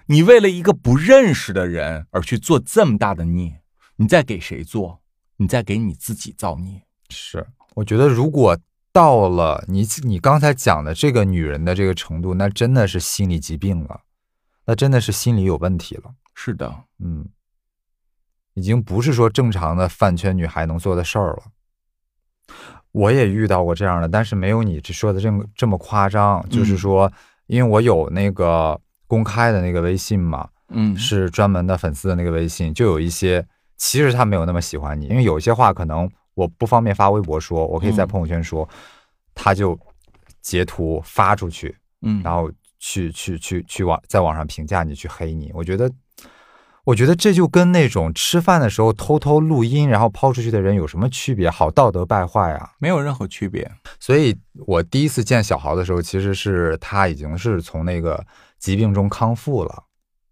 [0.06, 3.60] 你为了一个不认识的人而去做这么大的孽，
[3.96, 5.00] 你在给谁做？
[5.36, 6.82] 你在给你自己造孽。
[7.08, 8.58] 是，我觉得如果
[9.00, 14.02] 到了你你刚才讲的这个女人的这个程度，那真的是心理疾病了，
[14.66, 16.12] 那真的是心理有问题了。
[16.34, 17.26] 是的，嗯，
[18.52, 21.44] 已经不是说正常的饭圈女孩能做的事儿了。
[22.92, 26.46] 我也遇到过这样的，但是没有你这说的这么这么夸张。
[26.50, 27.10] 就是说，
[27.46, 33.46] 因为我有那个公开的那个微信嘛，嗯是专门的粉丝的那个微信，就有一些
[33.78, 38.68] 其实他没有那么喜欢你，因为有一些话可能我不方便发微博说，我可以在嗯朋友圈说，
[39.34, 39.78] 他就
[40.40, 45.50] 截图发出去，嗯，然后去去去去网在网上评价你，去黑你。
[45.54, 45.90] 我觉得，
[46.84, 51.50] 我觉得这就跟那种吃饭的时候偷偷录音然后抛出去的人有什么区别？
[51.50, 52.70] 好道德败坏啊！
[52.78, 53.70] 没有任何区别。
[53.98, 54.34] 所以
[54.66, 58.24] 我第一次见小豪的时候，其实是他已经是从那个
[58.58, 59.84] 疾病中康复了。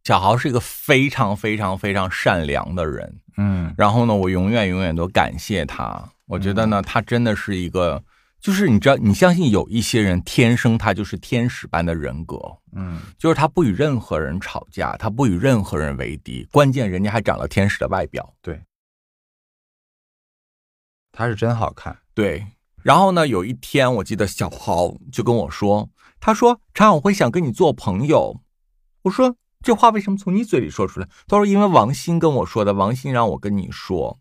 [0.09, 6.03] 小豪是一个非常非常非常善良的人，嗯然后呢，我永远永远都感谢他。
[6.25, 8.03] 我觉得呢，他真的是一个，
[8.41, 12.39] 就是你知道，你相信有一些人天生他就是天使般的人格，
[12.75, 18.33] 嗯就是他不与任何人吵架，他不与任何人为敌，关键人家还长了天使的外表。
[18.41, 18.59] 对
[21.13, 21.95] 他是真好看。
[22.15, 22.47] 对，
[22.83, 28.41] 然后呢，有一天我记得小豪就跟我说，他说常我会想跟你做朋友。
[29.03, 31.09] 我说这话为什么从你嘴里说出来？
[31.27, 34.19] 他说因为王鑫跟我说的，王鑫让我跟你说。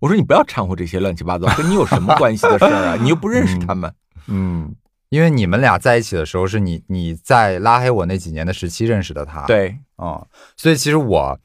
[0.00, 2.96] 我说你不要掺和这些乱七八糟，跟你有什么关系的事儿啊？
[2.96, 3.92] 你又不认识他们。
[4.28, 4.74] 嗯，
[5.10, 11.38] 因为你们俩在一起的时候是你你在拉黑我那几年的时期认识的他。，对，嗯，所以其实我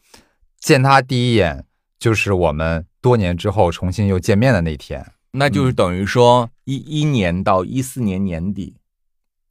[0.57, 1.65] 见他第一眼
[1.99, 5.05] 就是我们多年之后重新又见面的那天。
[5.31, 8.77] 那就是等于说一一年到一四年年底，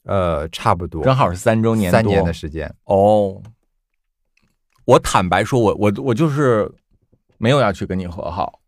[0.05, 2.75] 呃，差不多正好是三周年，三年的时间。
[2.85, 3.43] 哦。
[4.87, 6.71] 我坦白说，我我我就是
[7.39, 8.61] 没有要去跟你和好。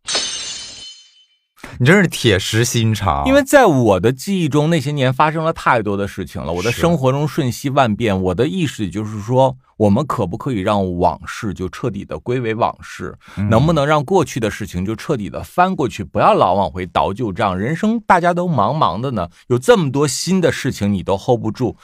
[1.79, 8.23] 你真是铁石心肠，因为在我的记忆中，那些年发生了太多的事情了，我的生活中瞬息万变。
[8.23, 13.15] 我的意识也就是说，我们可不可以让往事就彻底的归为往事？
[13.37, 17.59] 嗯能不能让过去的事情就彻底的翻过去，不要老往回倒旧账？
[17.59, 21.77] 人生大家都忙忙的呢，有这么多新的事情你都 hold 不住，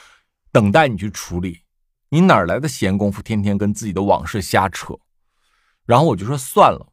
[0.52, 1.58] 等待你去处理，
[2.14, 4.92] 你哪来的闲工夫天天跟自己的往事瞎扯？
[5.86, 6.92] 然后我就说算了。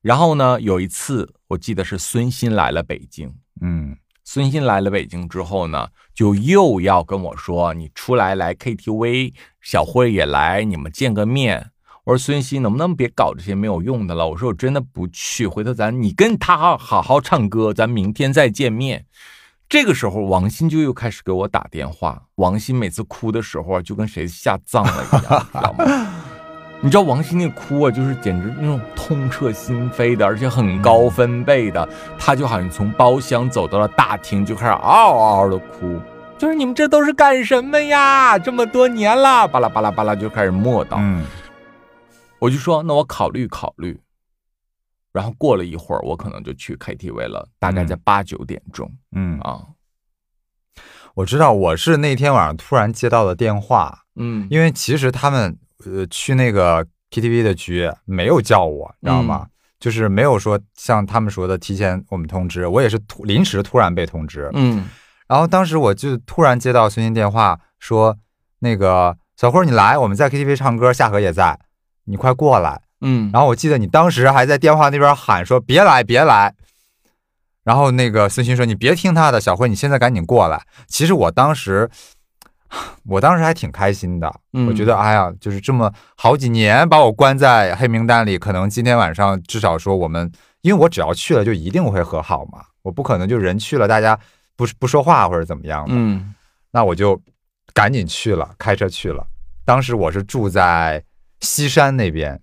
[0.00, 11.70] 然后呢，有一次我记得是孙鑫来了北京，嗯孙鑫来了北京之后呢，就又要跟我说你出来来 KTV，小慧也来，你们见个面。
[12.04, 14.26] 我说孙鑫能不能别搞这些没有用的了？
[14.26, 19.04] 我说我真的不去，回头咱你跟他好好好唱歌，咱明天再见面。
[19.72, 22.24] 这个时候，王鑫就又开始给我打电话。
[22.34, 26.12] 王鑫每次哭的时候啊，就跟谁下葬了一样，你知道吗？
[26.82, 31.88] 你知道王鑫那哭啊，就是简直那种痛彻心扉的，而且很高分贝的。
[32.18, 35.98] 他就好像从包厢走到了大厅，就开始嗷嗷的哭，
[36.36, 38.38] 就是你们这都是干什么呀？
[38.38, 40.96] 这么多年了，巴拉巴拉巴拉就开始磨叨。
[40.98, 41.24] 嗯
[42.38, 43.98] 我就说那我考虑考虑。
[45.12, 49.60] 然后过了一会儿，我可能就去 KTV 了，大概在八九点钟嗯，啊。
[51.14, 59.46] 我知道，我是那天晚上突然接到的电话，嗯，因为其实他们呃去那个 KTV 的局没有叫我，你知道吗？
[59.78, 64.48] 就是没有说像他们说的提前我们通知，我也是突临时突然被通知。
[64.54, 64.88] 嗯
[65.28, 68.16] 然后当时我就突然接到孙鑫电话说，
[68.60, 71.58] 那个小辉儿你来，我们在 KTV 唱歌，夏荷也在，
[72.04, 72.82] 你快过来。
[73.02, 76.54] 嗯，然后我记得你当时还在电话那边喊说别来别来，
[77.64, 80.62] 然后那个孙鑫说你别听他的，小辉你现在赶紧过来。
[80.86, 81.90] 其实我当时，
[83.06, 84.66] 我当时还挺开心的，嗯。
[84.66, 90.30] 我觉得哎呀，就是这么好几年把我关在黑名单里，可能今天晚上至少说我们，
[90.62, 94.18] 因为我只要去了就一定会和好嘛，我不可能就人去了大家
[94.56, 96.34] 不不说话或者怎么样的，嗯。
[96.70, 97.20] 那我就
[97.74, 99.26] 赶紧去了，开车去了。
[99.64, 101.04] 当时我是住在
[101.40, 102.40] 西山那边，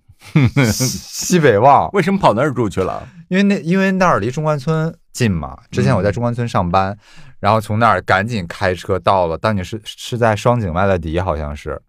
[0.72, 0.84] 西
[1.34, 3.06] 西北旺，为什么跑那儿住去了？
[3.28, 5.56] 因为那因为那儿离中关村近嘛。
[5.70, 6.96] 之前我在中关村上班，
[7.38, 11.80] 然后从那儿赶紧开车到了，当你是是在双井麦乐迪，好像是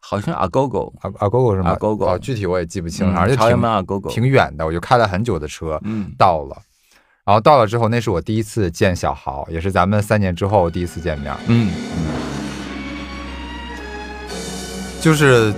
[0.00, 1.70] 好像阿狗狗，阿阿狗狗是吗？
[1.70, 6.56] 阿狗狗哦，具体我也记不清，嗯反正就朝阳挺门阿狗狗，挺远的，我就开了很久的车嗯到了。
[7.24, 11.34] 然后到了之后，那是我第一次见小豪，也是咱们三年之后第一次见面。
[11.46, 12.04] 嗯嗯
[15.00, 15.52] 就是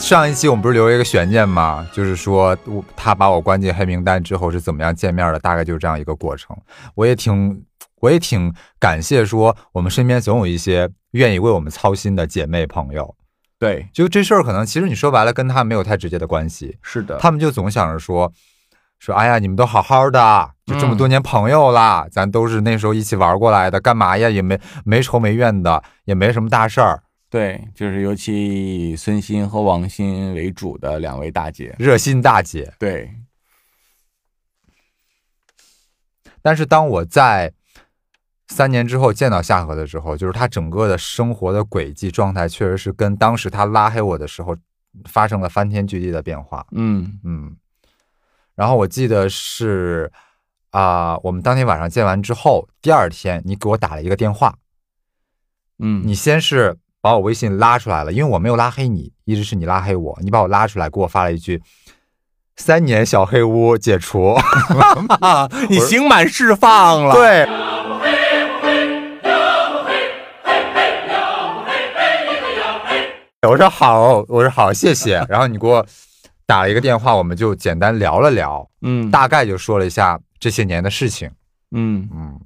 [0.00, 1.86] 上一期我们不是留了一个悬念吗？
[1.92, 6.56] 就是说我他把我关进黑名单之后是怎么样见面的，大概就是这样一个过程。
[6.96, 7.62] 我也挺
[8.00, 13.14] 我也挺感谢说我们身边总有一些愿意为我们操心的姐妹朋友。
[13.56, 18.32] 对，就这事儿可能其实你说白了跟他没有太直接的关系，是的，他们就总想着说。
[18.98, 24.28] 说，哎呀，你们都好好的，就这么多年朋友啦，咱都是那时候一起玩过来的，干嘛呀？
[24.28, 32.74] 也没没仇没怨的，也没什么大事儿，对，就是尤其以孙欣和王鑫为主的两位大姐，热心大姐。
[32.76, 33.14] 对，
[36.42, 37.52] 但是当我在
[38.48, 44.56] 三年之后见到夏荷的时候，就是她整个的生活的轨迹状态，确实是跟当时她拉黑我的时候
[45.04, 46.66] 发生了翻天覆地的变化。
[46.72, 47.20] 嗯。
[47.22, 47.56] 嗯，
[48.56, 50.10] 然后我记得是
[50.70, 54.58] 啊、我们当天晚上见完之后，第二天你给我打了一个电话，
[55.78, 61.62] 嗯，你先是把我微信拉出来了，因为我没有拉黑你，一直是你拉黑我，你把我拉出来，给我发了一句
[62.56, 64.34] “三年小黑屋解除
[65.20, 67.48] 啊， 你刑满释放”，了。，对。
[73.48, 75.24] 我说好，我说好，谢谢。
[75.26, 75.84] 然后你给我
[76.44, 81.30] 打了一个电话，我们就简单聊了聊，嗯大概就说了一下这些年的事情。
[81.70, 82.38] 嗯，嗯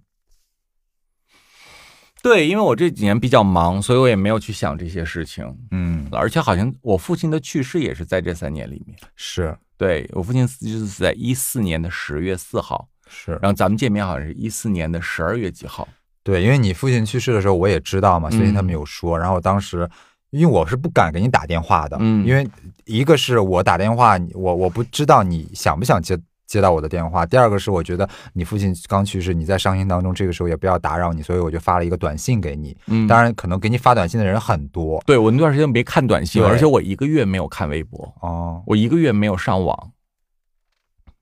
[2.24, 5.44] 对，因为我这几年比较忙，所以我也没有去想这些事情。
[5.72, 8.98] 嗯，而且好像我父亲的去世也是在这三年里面。
[9.14, 15.86] 是对我父亲就是死在一四年的十月四号，是，然后咱们见面好像是一四年的十二月几号。
[16.22, 19.18] 对，因为你父亲去世的时候我也知道嘛，所以他们有说。
[19.18, 19.86] 然后当时
[20.30, 22.48] 因为我是不敢给你打电话的，嗯因为
[22.86, 26.18] 一个是我打电话，我我不知道你想不想接
[26.54, 32.76] 接到我的电话；第二个是我觉得你父亲刚去世，你在伤心当中，这个时候也不要打扰你，所以我就发了一个短信给你。
[32.86, 39.90] 嗯当然，可能给你发短信的人很多对我那段时间没看短信，而且我一个月没有看微博，哦，我一个月没有上网。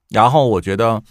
[0.09, 1.01] 然后我觉得，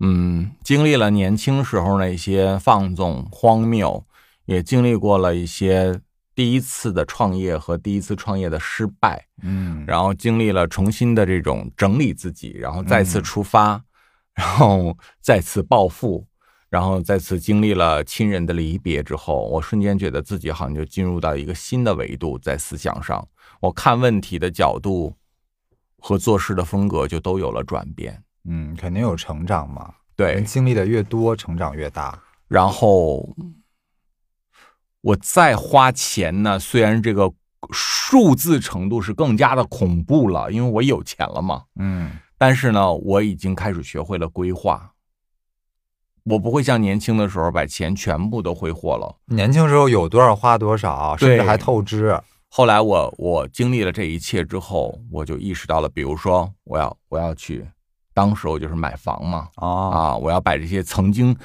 [0.00, 4.04] 嗯，经历了年轻时候那些放纵、荒谬，
[4.44, 5.98] 也经历过了一些
[6.34, 13.82] 第一次的创业和第一次创业的失败，嗯，然后经历了重新的这种整理自己，然后再次出发，
[14.34, 16.26] 然后再次暴富，
[16.68, 23.26] 然后再次经历了亲人的离别之后，我瞬间觉得自己好像就进入到一个新的维度，在思想上，
[23.60, 25.14] 我看问题的角度
[25.98, 28.22] 和做事的风格就都有了转变。
[28.44, 29.92] 嗯，肯定有成长嘛。
[30.16, 32.18] 对，经历的越多，成长越大。
[32.48, 33.28] 然后
[35.02, 37.32] 我再花钱呢，虽然这个
[37.72, 41.64] 数字程度是更加的恐怖了，因为我有钱了嘛。
[41.78, 44.92] 嗯但是呢，我已经开始学会了规划。
[46.24, 49.16] 我不会像年轻的时候把钱全部都挥霍了。
[49.26, 52.18] 年轻时候有多少花多少，甚至还透支。
[52.48, 57.66] 后来我我经历了这一切之后，我就意识到了，比如说我要我要去，
[58.12, 61.36] 当时我就是买房嘛，啊啊，我要把这些曾经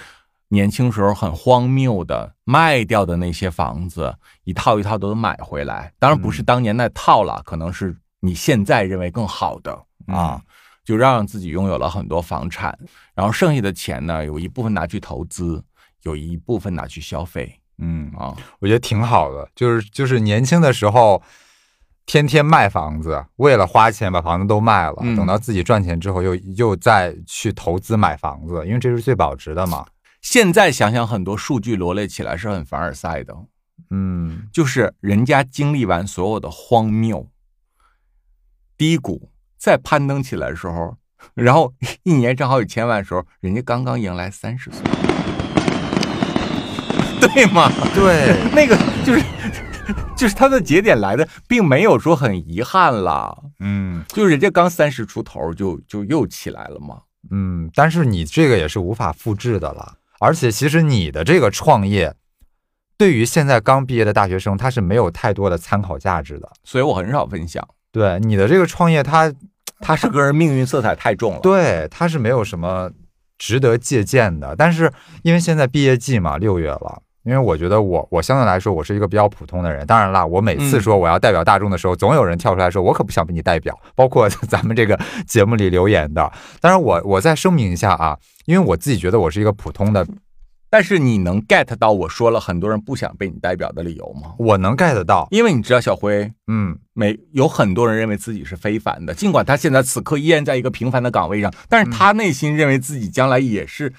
[0.55, 5.91] 年轻时候很荒谬的卖掉的那些房子，一套一套都买回来。
[5.99, 9.77] 当然不是当年那套了，可能是你现在认为更好的
[10.07, 10.41] 啊，
[10.85, 12.79] 就让自己拥有了很多房产，
[13.13, 15.61] 然后剩下的钱呢，有一部分拿去投资，
[16.03, 18.33] 有一部分拿去消费嗯，啊。
[18.59, 21.21] 我觉得挺好的，就是就是年轻的时候，
[22.05, 29.85] 天天卖房子，为了花钱把房子都卖了，嗯等到自己赚钱之后又又再去投资买房子，因为这是最保值的嘛。
[30.25, 33.37] 现在想想，很多数据罗列起来是很凡尔赛的，
[33.91, 34.49] 嗯。
[34.51, 37.29] 就是人家经历完所有的荒谬、
[38.75, 40.97] 低谷，再攀登起来的时候，
[41.35, 41.71] 然后
[42.01, 44.81] 一年挣好几千万的时候，人家刚刚迎来三十岁，
[47.21, 47.71] 对吗？
[47.93, 49.23] 对， 那个就是
[50.17, 54.03] 就是他的节点来的，并没有说很遗憾啦，嗯。
[54.07, 57.01] 就是人家刚三十出头就就又起来了嘛。
[57.29, 62.15] 嗯，但是你这个也是无法复制的了，而且其实你的这个创业，
[62.97, 66.51] 对于现在刚毕业的大学生，他是没有太多的参考价值的。
[66.63, 69.33] 所以我很少分享，对你的这个创业，它
[69.79, 71.39] 他是个人命运色彩太重了。
[71.41, 72.89] 对，它是没有什么
[73.37, 74.55] 值得借鉴的。
[74.55, 74.91] 但是
[75.23, 79.85] 因为现在毕业季嘛，六月了，因为我觉得我我相对来说我是一个比较普通的人。
[79.87, 86.31] 当然啦，我每次嗯说我要代表大众的时候，总有人跳出来说我可不想被你代表，包括 咱们这个节目里留言的。
[86.61, 90.05] 当然我我再声明一下啊，因为我自己觉得我是一个普通的，
[90.69, 94.33] 但是你能 get 到我说了很多人不想被你代表的理由吗？
[94.37, 103.91] 我能 get 到，因为你知道，小辉嗯，每有很多人认为自己是非凡的，尽管他现在此刻依然在一个平凡的岗位上，但是他内心认为自己将来也是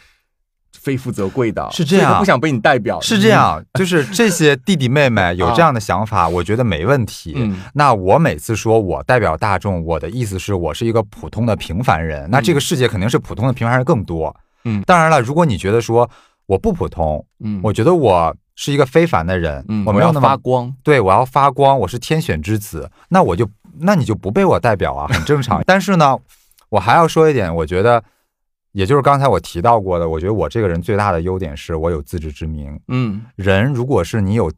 [0.72, 3.00] 非富则贵的，是这样不想被你代表。
[3.00, 7.32] 是这样， 就是这些弟弟妹妹有这样的想法， 我觉得没问题。
[7.36, 12.28] 嗯那我每次说我代表大众，我的意思是我是一个普通的平凡人。
[12.30, 14.34] 那这个世界肯定是普通的平凡人更多。
[14.64, 16.08] 嗯当然了，如果你觉得说
[16.46, 20.72] 我不普通，嗯，我觉得我是一个非凡的人，嗯，我要我没有那么发光。
[20.82, 23.48] 对我要发光，我是天选之子，那我就
[23.80, 25.62] 那你就不被我代表啊，很正常。
[25.66, 26.16] 但是呢，
[26.70, 28.02] 我还要说一点，我觉得，
[28.76, 32.78] 也就是刚才我提到过的，我觉得我这个人最大的优点是我有自知之明。
[32.88, 34.52] 嗯人如果是你有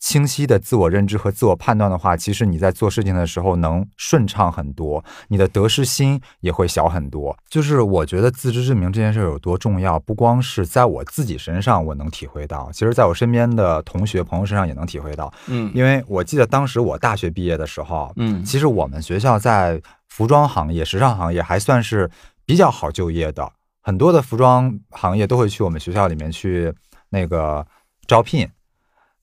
[0.00, 7.36] 清晰的自我认知和自我判断的话，其实你在做事情的时候能顺畅很多，你的得失心也会小很多。
[7.48, 15.32] 就是我觉得自知之明这件事有多重要，不光是在我自己身上我能体会到，其实在我身边的同学朋友身上也能体会到。
[15.46, 22.10] 嗯因为我记得当时我大学毕业的时候，嗯其实我们学校在服装行业、时尚行业还算是
[22.44, 26.72] 比较好就业的，很多的服装行业都会去我们学校里面去
[27.08, 27.66] 那个
[28.06, 28.48] 招聘。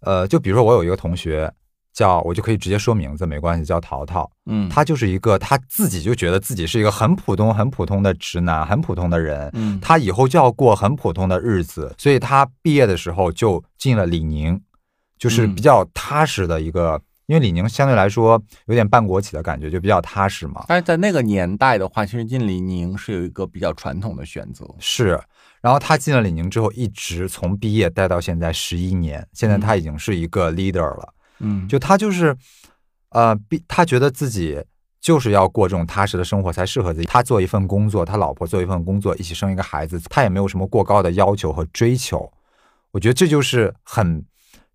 [0.01, 1.51] 呃，就比如说我有一个同学
[1.91, 4.30] 叫，我就可以直接说名字，没关系，叫淘淘。
[4.45, 9.49] 嗯他就是一个他自己就觉得自己是一个很普通、很普通的直男，很普通的人。
[9.53, 14.62] 嗯他以后就要过很普通的日子，所以他毕业的时候就进了李宁，
[15.18, 20.66] 就是嗯比较踏实的一个，因为李宁相对来说有点半国企的感觉，就比较踏实嘛。
[20.68, 24.66] 但是在那个年代的话，其实进李宁是有一个比较传统的选择。
[24.80, 25.20] 是，
[25.62, 31.14] 然后他进了李宁之后，一直从毕业待到现在十一年，现在他已经是一个 leader 了。
[31.40, 32.36] 嗯就他就是，
[33.10, 34.64] 呃，毕他觉得自己
[35.02, 37.08] 就是要过这种踏实的生活才适合自己。
[37.08, 42.32] 他做一份工作，他老婆做一份工作，一起生一个孩子，他也没有什么过高的要求和追求。
[42.92, 44.26] 我觉得这就是很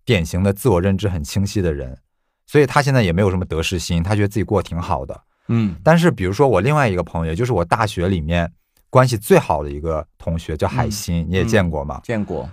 [0.05, 1.97] 典型的自我认知很清晰的人，
[2.45, 5.21] 所以他现在也没有什么得失心，他觉得自己过得挺好的。
[5.47, 8.51] 嗯但是比如说我另外一个朋友，也就是我大学里面
[8.89, 11.99] 关系最好的一个同学，叫海鑫，你也见过吗？
[12.03, 12.49] 见过。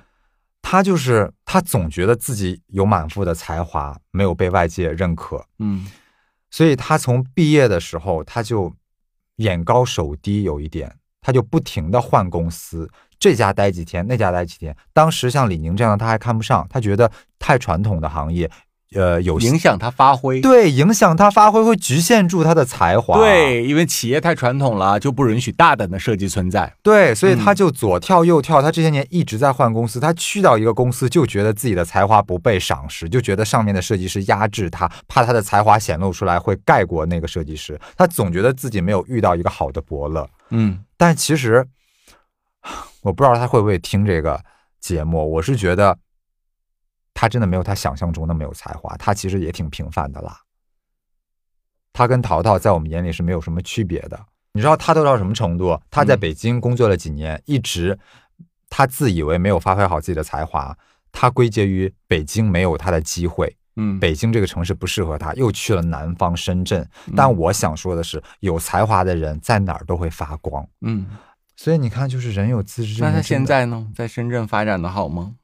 [0.63, 5.87] 他就是他总觉得自己有满腹的才华，没有被外界认可，嗯
[6.51, 8.73] 所以他从毕业的时候他就
[9.37, 14.77] 眼高手低，有一点，他就不停的换公司，这家待几天，那家待几天。
[14.93, 18.51] 当时像李宁这样的他还看不上，他觉得太传统的行业，
[18.97, 20.41] 呃，有影响他发挥。
[20.41, 23.17] 对影响他发挥，会局限住他的才华。
[23.19, 26.73] 对，因为企业太传统了，就不允许大胆的设计存在。
[26.83, 30.01] 对，所以他嗯就左跳右跳，他这些年一直在换公司。
[30.01, 37.79] 他去到一个公司，就觉得自己的才华不被赏识，就觉得上面的设计师压制他，怕他的才华显露出来会盖过那个设计师。
[37.97, 40.29] 他总觉得自己没有遇到一个好的伯乐。
[40.49, 41.65] 嗯但其实，
[43.03, 44.41] 我不知道他会不会听这个
[44.81, 45.33] 节目。
[45.35, 45.97] 我是觉得，
[47.15, 50.41] 他真的没有他想象中那么有才华，他其实也挺平凡的啦。
[51.93, 54.19] 他跟淘淘在我们眼里是没有什么区别的。
[54.53, 55.81] 你知道他都到什么程度？
[55.91, 57.99] 他在嗯北京工作了几年，一直
[58.69, 60.77] 他自以为没有发挥好自己的才华，
[61.13, 66.89] 他归结于北京没有他的机会，嗯，北京这个城市不适合他，又去了南方深圳。
[67.17, 70.67] 但我想说的是，有才华的人在哪儿都会发光。
[70.81, 71.07] 嗯，
[71.57, 75.35] 所以你看，就是人有自知之明，那他现在呢，在深圳发展的好吗？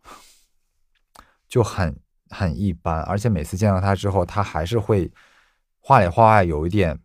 [1.49, 1.99] 就很
[2.31, 5.11] 很一般，而且每次见到他之后，他还是会
[5.81, 6.99] 话里话外有一点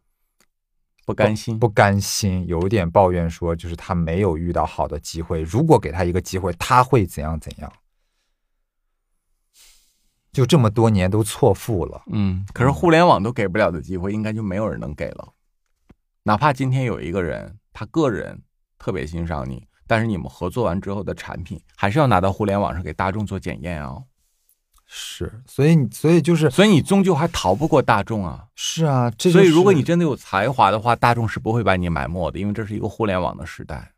[1.06, 1.60] 不甘心。
[1.60, 7.72] 不甘心，有一点抱怨说，就是他没有遇到好的机会，如果给他一个机会，他会怎样怎样。
[10.32, 15.34] 就这么多年都错付了，嗯，可是互联网都给不了的机会，应该就没有人能给了。
[16.24, 18.42] 哪怕今天有一个人，他个人
[18.80, 24.02] 特别欣赏你，但是你们合作完之后的产品，还是要拿到互联网上给大众做检验啊。
[24.94, 28.48] 是，所以所以就是所以你终究还逃不过大众啊。
[28.56, 33.94] 是啊，这所以如果你真的有才华的话，大众是不会把你埋没的，因为这是一个互联网的时代。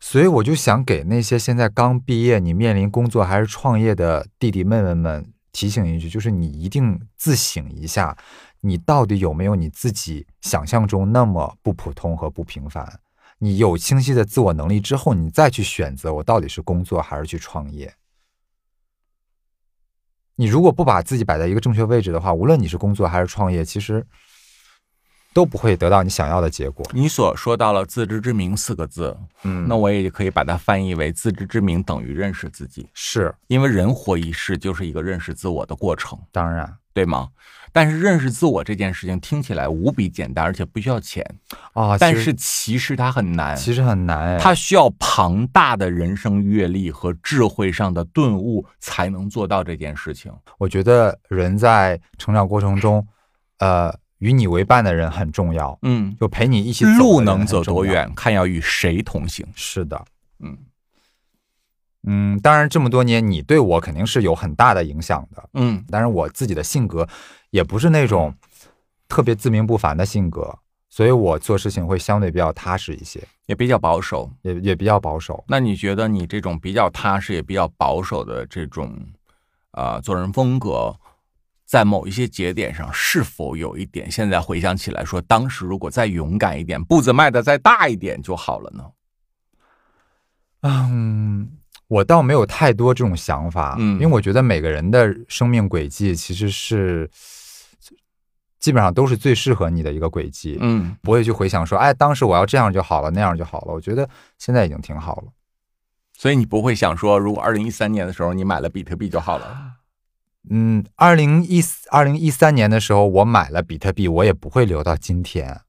[0.00, 8.16] 所以我就想给那些现在刚毕业、你面临工作还是创业的弟弟妹妹们提醒一句，就是你一定自省一下，
[8.62, 12.98] 你到底有没有你自己想象中那么不普通和不平凡？
[13.38, 17.94] 你有清晰的自我能力之后，你再去选择我到底是工作还是去创业。
[20.42, 24.04] 你如果不把自己摆在一个正确位置的话，无论你是工作还是创业，其实
[25.32, 26.84] 都不会得到你想要的结果。
[26.92, 37.28] 你所说到了自知之明四个字，嗯那我也可以把它翻译为自知之明等于认识自己，是因为人活一世就是一个认识自我的过程，当然对吗？
[37.72, 41.24] 但是认识自我这件事情听起来无比简单，而且不需要钱，
[41.72, 43.56] 啊，但是其实它很难。
[43.56, 50.30] 其实很难哎，它需要庞大的人生阅历和智慧上的顿悟，才能做到这件事情。
[50.58, 53.06] 我觉得人在成长过程中，
[53.58, 57.64] 呃，与你为伴的人很重要，嗯，就陪你一起走路能走？
[57.64, 59.46] 多远，看要与谁同行。
[59.54, 60.04] 是的，
[60.40, 60.58] 嗯
[62.04, 65.48] 嗯，当然这么多年，你对我肯定是有很大的影响的。
[65.54, 67.08] 嗯但是，我自己的性格
[67.52, 68.34] 也不是那种
[69.06, 74.30] 特别自命不凡的性格，所以我做事情会相对比较踏实一些，也比较保守。
[74.40, 75.44] 也也比较保守。
[75.46, 78.98] 那你觉得你这种比较踏实也比较保守的这种，
[79.72, 80.96] 呃，做人风格，
[81.66, 84.10] 在某一些节点上是否有一点？
[84.10, 88.84] 现在回想起来说，当时如果再勇敢一点，步子迈的再大一点就好了呢？
[90.62, 97.10] 嗯，我倒没有太多这种想法，嗯因为我觉得每个人的生命轨迹其实是
[98.62, 103.74] 基本上都是最适合你的一个轨迹，嗯，不会去回想说，哎，当时我要这样就好了，那样就好了。
[103.74, 104.08] 我觉得
[104.38, 105.24] 现在已经挺好了。
[106.16, 109.72] 所以你不会想说，如果二零一三年的时候你买了比特币就好了。
[110.48, 111.60] 嗯，二零一
[111.90, 115.60] 二零一三年的时候，我买了比特币，我也不会留到今天。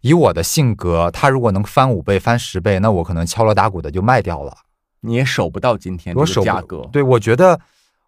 [0.00, 4.56] 以我的性格，它如果能翻五倍、翻十倍，那我可能敲锣打鼓的就卖掉了。
[5.00, 6.88] 你也守不到今天这个价格。
[6.92, 7.58] 对，我觉得，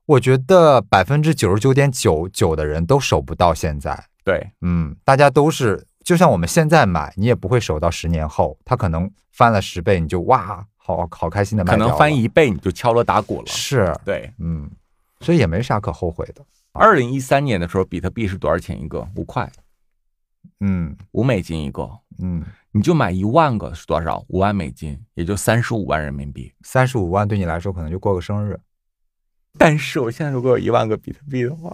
[0.07, 4.07] 我觉得百分之九十九点九九的人都守不到现在。
[4.25, 11.85] 对，嗯，大家都是，就像我们现在买，你也不会守到十年后，它可能翻了十倍，你就哇，好好开心的卖掉了。
[11.85, 13.47] 可能翻一倍你就敲锣打鼓了。
[13.47, 14.71] 是，对，嗯，
[15.21, 16.45] 所以也没啥可后悔的。
[16.73, 19.07] 二零一三年的时候，比特币是多少钱一个？
[19.17, 19.51] 五块，
[20.61, 21.89] 嗯五美金一个。
[22.19, 24.25] 嗯，你就买一万个是多少？
[24.29, 26.53] 五万美金，也就三十五万人民币。
[26.63, 28.59] 三十五万对你来说可能就过个生日。
[29.59, 31.71] 但是我现在如果有一万个比特币的话，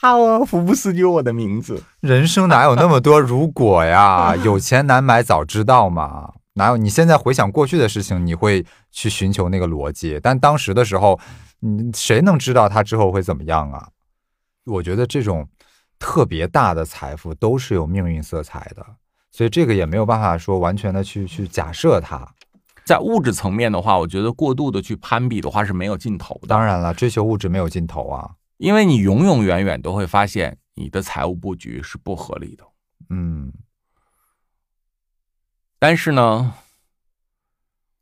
[0.00, 1.82] 哈，我福布斯就有我的名字。
[2.00, 4.36] 人生哪有那么多如果呀？
[4.36, 6.34] 有钱难买早知道嘛。
[6.54, 6.76] 哪有？
[6.76, 11.18] 你现在回想过去的事情，你会去寻求那个逻辑，但当时的时候，
[11.62, 13.88] 嗯，谁能知道他之后会怎么样啊？
[14.64, 15.48] 我觉得这种
[15.98, 18.84] 特别大的财富都是有命运色彩的，
[19.30, 22.26] 所以这个也没有办法说完全的去去假设它。
[22.86, 26.46] 在物质层面的话，我觉得过度的去攀比的话是没有尽头的。
[26.46, 28.36] 当然了，追求物质没有尽头啊。
[28.58, 32.64] 因为你永永远远都会发现你的财务布局是不合理的。
[33.10, 33.52] 嗯，
[35.80, 36.54] 但是呢，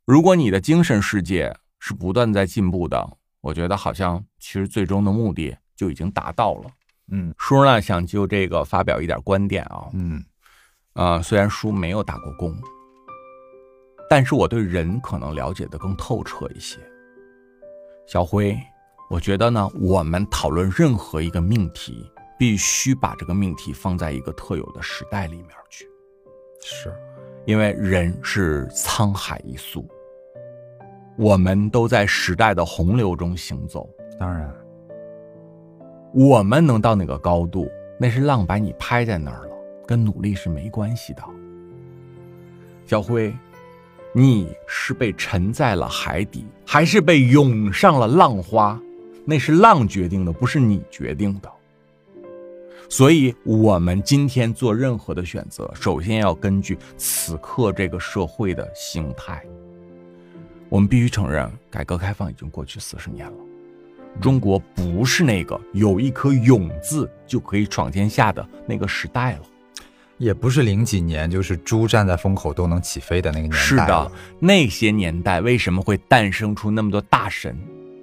[0.05, 6.69] 如果你的精神世界是不断在进步的，我觉得好像其实最终的目的就已经达到了。
[7.07, 10.23] 嗯叔呢想就这个发表一点观点啊，嗯
[10.93, 12.55] 啊、虽然叔没有打过工，
[14.09, 16.77] 但是我对人可能了解的更透彻一些。
[18.05, 18.57] 小辉，
[19.09, 25.87] 我觉得呢，我们讨论任何一个命题，必须把这个命题放在一个特有的时代里面去。
[26.61, 26.93] 是，
[27.45, 29.87] 因为人是沧海一粟，
[31.17, 33.89] 我们都在时代的洪流中行走。
[34.19, 34.53] 当然，
[36.13, 37.67] 我们能到哪个高度，
[37.99, 39.55] 那是浪把你拍在那儿了，
[39.87, 41.23] 跟努力是没关系的。
[42.85, 43.35] 小辉，
[44.17, 48.79] 你是被沉在了海底，还是被涌上了浪花？
[49.25, 51.51] 那是浪决定的，不是你决定的。
[52.89, 59.43] 所以，我们今天做任何的选择，首先要根据此刻这个社会的形态。
[60.69, 63.37] 我们必须承认，改革开放已经过去四十年了。
[64.21, 69.41] 中国不是那个有一颗勇字就可以闯天下的那个时代了。
[70.17, 73.57] 也不是零几年，就是猪站在风口都能起飞的那个年代。
[73.57, 77.57] 是的，，那些年代为什么会诞生出那么多大神？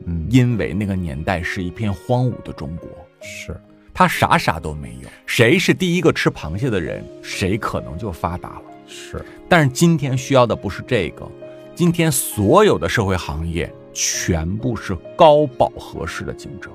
[0.06, 2.88] 嗯，因为那个年代是一片荒芜的中国，
[3.22, 3.58] 是，
[3.94, 5.08] 他啥啥都没有。
[5.26, 8.62] 谁是第一个吃螃蟹的人，谁可能就发达了。
[8.86, 11.26] 是，但是今天需要的不是这个，
[11.74, 16.70] 今天所有的社会行业全部是高饱和式的竞争，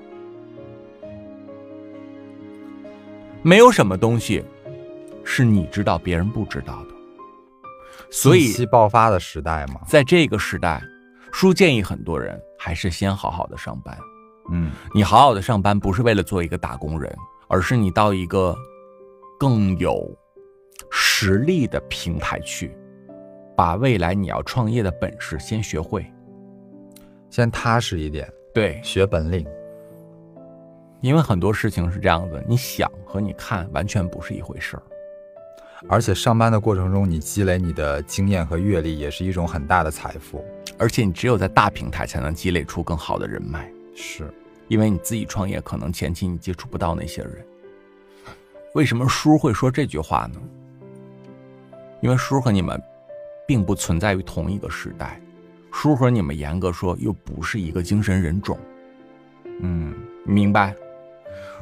[3.44, 4.44] 没有什么东西
[5.30, 6.96] 是你知道别人不知道的。
[8.10, 9.82] 所以信息爆发的时代嘛。
[9.86, 10.82] 在这个时代，
[11.34, 13.96] 叔建议很多人还是先好好的上班。
[14.50, 17.14] 嗯，你好好的上班不是为了做一个打工人，
[17.50, 18.56] 而是你到一个
[19.38, 20.18] 更有
[20.90, 22.76] 实力的平台去，
[23.56, 26.06] 把未来你要创业的本事先学会。
[27.30, 29.46] 先踏实一点，对，学本领。
[31.02, 34.84] 因为很多事情是这样子，你想和你看完全不是一回事儿。
[35.88, 40.44] 而且上班的过程中，你积累你的经验和阅历，也是一种很大的财富。
[40.80, 44.32] 而且你只有在大平台才能积累出更好的人脉，是，
[44.68, 47.46] 因为你自己创业，可能前期你接触不到那些人。
[48.74, 50.40] 为什么叔会说这句话呢？
[52.02, 52.80] 因为叔和你们
[53.48, 55.20] 并不存在于同一个时代，
[55.72, 58.58] 叔和你们严格说又不是一个精神人种。
[59.62, 60.76] 嗯，明白？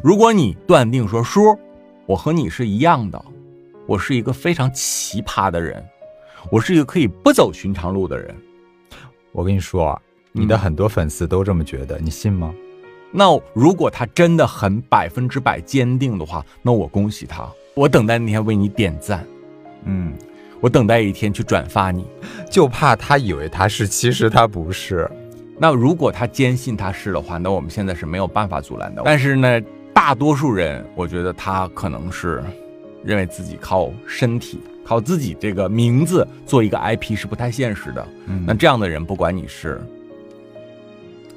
[0.03, 1.57] 如果你断定说叔，
[2.05, 3.25] 我和你是一样的，
[3.87, 5.83] 我是一个非常奇葩的人，
[6.49, 8.35] 我是一个可以不走寻常路的人，
[9.31, 12.51] 我跟你说啊，你的很多粉丝都这么觉得，你信吗？
[13.11, 19.23] 那如果他真的很百分之百坚定的话，那我恭喜他，我等待那天为你点赞，
[19.83, 20.13] 嗯，
[20.59, 22.07] 我等待一天去转发你。
[22.49, 25.09] 就怕他以为他是，其实他不是。
[25.59, 29.03] 那如果他坚信他是的话，那我们现在是没有办法阻拦的。
[29.05, 29.61] 但是呢，
[29.93, 32.43] 大多数人，我觉得他可能是
[33.05, 38.07] 认为自己靠身体、靠自己这个名字做一个 IP 是不太现实的。
[38.25, 39.79] 嗯那这样的人，不管你是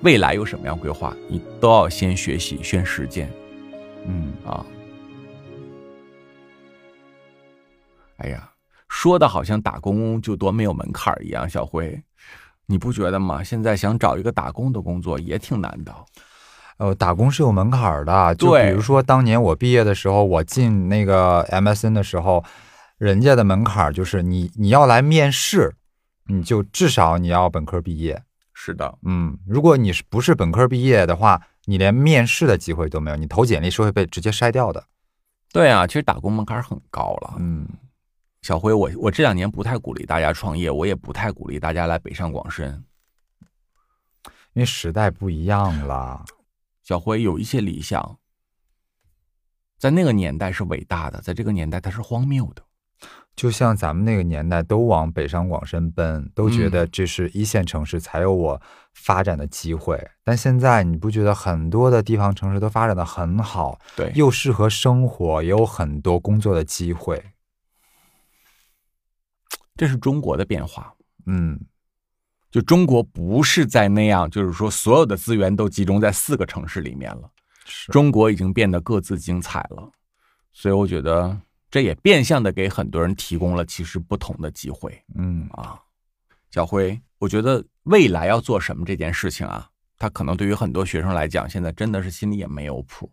[0.02, 3.30] 未来有什么样规划，你都要先学习，先实践
[4.06, 4.64] 嗯，啊。
[8.16, 8.50] 哎呀，
[8.88, 12.02] 说的好像打工就多没有门槛儿一样，小辉，
[12.66, 13.44] 你不觉得吗？
[13.44, 15.94] 现在想找一个打工的工作也挺难的。
[16.78, 22.44] 呃，打工是有门槛的，就比如说当年我毕业的时候，我进那个 MSN 的时候，
[22.98, 25.74] 人家的门槛就是你你要来面试，
[26.26, 28.22] 你就至少你要本科毕业。
[28.54, 34.84] 是的，嗯，如果你是不是本科毕业的话，你连面试的机会都没有，你投简历是会被直接筛掉的。
[35.52, 37.34] 对啊，其实打工门槛很高了。
[37.38, 37.68] 嗯，
[38.42, 42.84] 小辉，我我这两年不太鼓励大家创业，我也不太鼓励大家来北上广深。
[44.54, 46.24] 因为时代不一样了。
[46.88, 48.18] 小辉有一些理想，
[49.76, 52.62] 在那个年代是伟大的，在这个年代它是荒谬的。
[53.36, 58.62] 就像咱们那个年代都往北上广深奔，都觉得这是一线城市才有我
[58.94, 60.02] 发展的机会。
[60.24, 67.22] 但现在你不觉得很多的地方城市都发展的很好，对，又适合生活，也有很多工作的机会。
[69.76, 70.94] 这是中国的变化。
[71.26, 71.60] 嗯，
[72.50, 77.30] 就中国不是在那样，就是说所有的资源都集中在四个城市里面了。
[77.92, 79.90] 中国已经变得各自精彩了，
[80.52, 81.38] 所以我觉得
[81.70, 85.78] 这也变相的给很多人提供了其实不同的机会嗯啊。
[86.50, 89.68] 小辉，我觉得未来要做什么这件事情啊，
[89.98, 93.12] 他可能对于很多学生来讲，现在真的是心里也没有谱。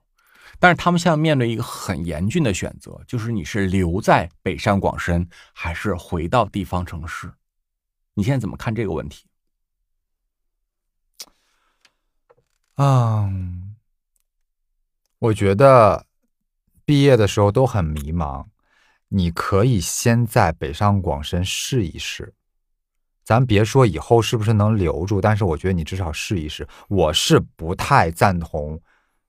[0.57, 7.29] 但是他们现在面对一个很严峻的选择，就是你是留在北上广深，还是回到地方城市？
[8.15, 9.27] 你现在怎么看这个问题？
[12.77, 13.75] 嗯，
[15.19, 16.05] 我觉得
[16.83, 18.45] 毕业的时候都很迷茫。
[19.09, 22.33] 你可以先在北上广深试一试，
[23.23, 26.67] 咱别说以后是不是能留住，但是我觉得你至少试一试。
[26.89, 28.77] 我是不太赞同，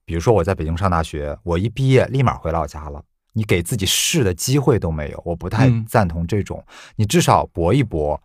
[0.04, 6.64] 比如说我在北京上大学，我一毕业立马回老家了，你给自己试的机会都没有，我不太嗯赞同这种。
[6.96, 8.20] 你至少搏一搏，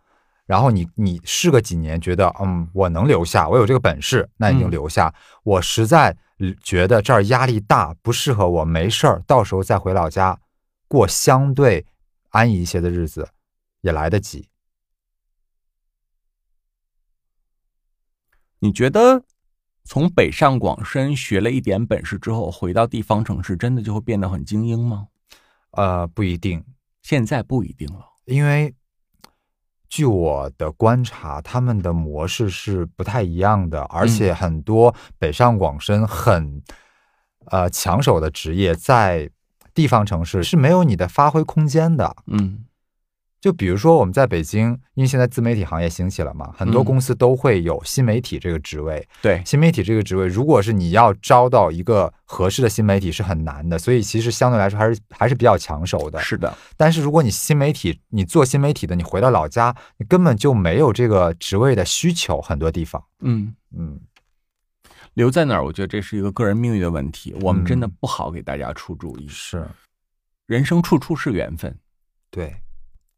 [0.46, 5.14] 然后你你试个几年，觉得嗯我能留下，我有这个本事，那你就嗯留下。
[5.44, 6.16] 我实在
[6.62, 10.38] 觉得这儿压力大，不适合我，没事儿，到时候再回老家
[10.88, 11.86] 过相对
[12.30, 13.28] 安逸一些的日子，
[13.82, 14.48] 也来得及。
[18.58, 19.24] 你觉得
[19.84, 25.06] 从北上广深学了一点本事之后，回到地方城市，真的就会变得很精英吗？
[25.72, 26.64] 呃，不一定，
[27.02, 28.04] 现在不一定了。
[28.24, 28.74] 因为
[29.92, 36.62] 据我的观察，他们的模式是不太一样的，而且很多北上广深很
[37.44, 39.28] 呃抢手的职业，在
[39.74, 42.16] 地方城市是没有你的发挥空间的。
[42.26, 42.64] 嗯
[43.42, 49.04] 就比如说我们在北京，因为现在自媒体行业兴起了嘛，很多嗯公司都会有新媒体这个职位。
[49.20, 56.20] 对，新媒体这个职位，如果是你要招到一个合适的新媒体是很难的，所以其实相对来说还是还是比较抢手的。
[56.20, 63.02] 是的，但是如果你新媒体，你做新媒体的，你回到老家，你根本就没有这个职位的需求，很多地方。
[63.22, 63.98] 嗯，嗯，
[65.14, 69.26] 留在哪儿，我觉得这是一个个人命运的问题，我们真的嗯不好给大家出主意。
[69.26, 69.66] 是
[70.46, 71.76] 人生处处是缘分。
[72.30, 72.54] 对，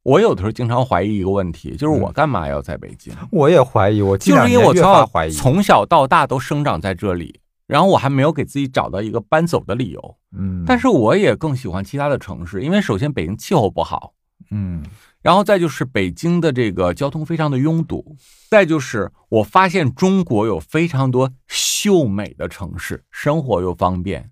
[0.05, 3.13] 我有的时候经常怀疑一个问题，就是我嗯干嘛要在北京？
[3.33, 5.31] 我也怀疑，我近就是因为两年越我从小发怀疑。
[5.31, 10.17] 从小到大都生长在这里，然后我还没有给自己找到一个搬走的理由。
[10.37, 14.13] 嗯，但是我也更喜欢其他的城市，因为首先北京气候不好，
[14.51, 14.85] 嗯
[15.23, 18.15] 然后再就是北京的这个交通非常的拥堵，
[18.51, 24.31] 再就是我发现中国有非常多秀美的城市，生活又方便，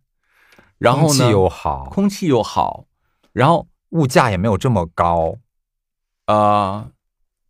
[0.76, 2.84] 然后空气呢，又好，空气又好，
[3.32, 5.38] 然后物价也没有这么高。
[6.26, 6.90] 呃，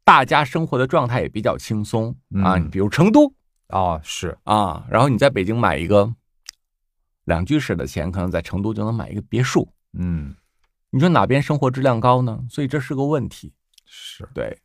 [0.04, 2.10] 大家生活的状态也比较轻松
[2.42, 3.32] 啊，嗯比如成都
[3.68, 6.12] 哦，是，啊，然后你在北京买一个
[7.24, 10.34] 两居室的钱，可能在成都就能买一个别墅，嗯，
[10.90, 12.44] 你说哪边生活质量高呢？
[12.50, 13.52] 所以这是个问题。
[13.86, 14.28] 是。
[14.34, 14.58] 对，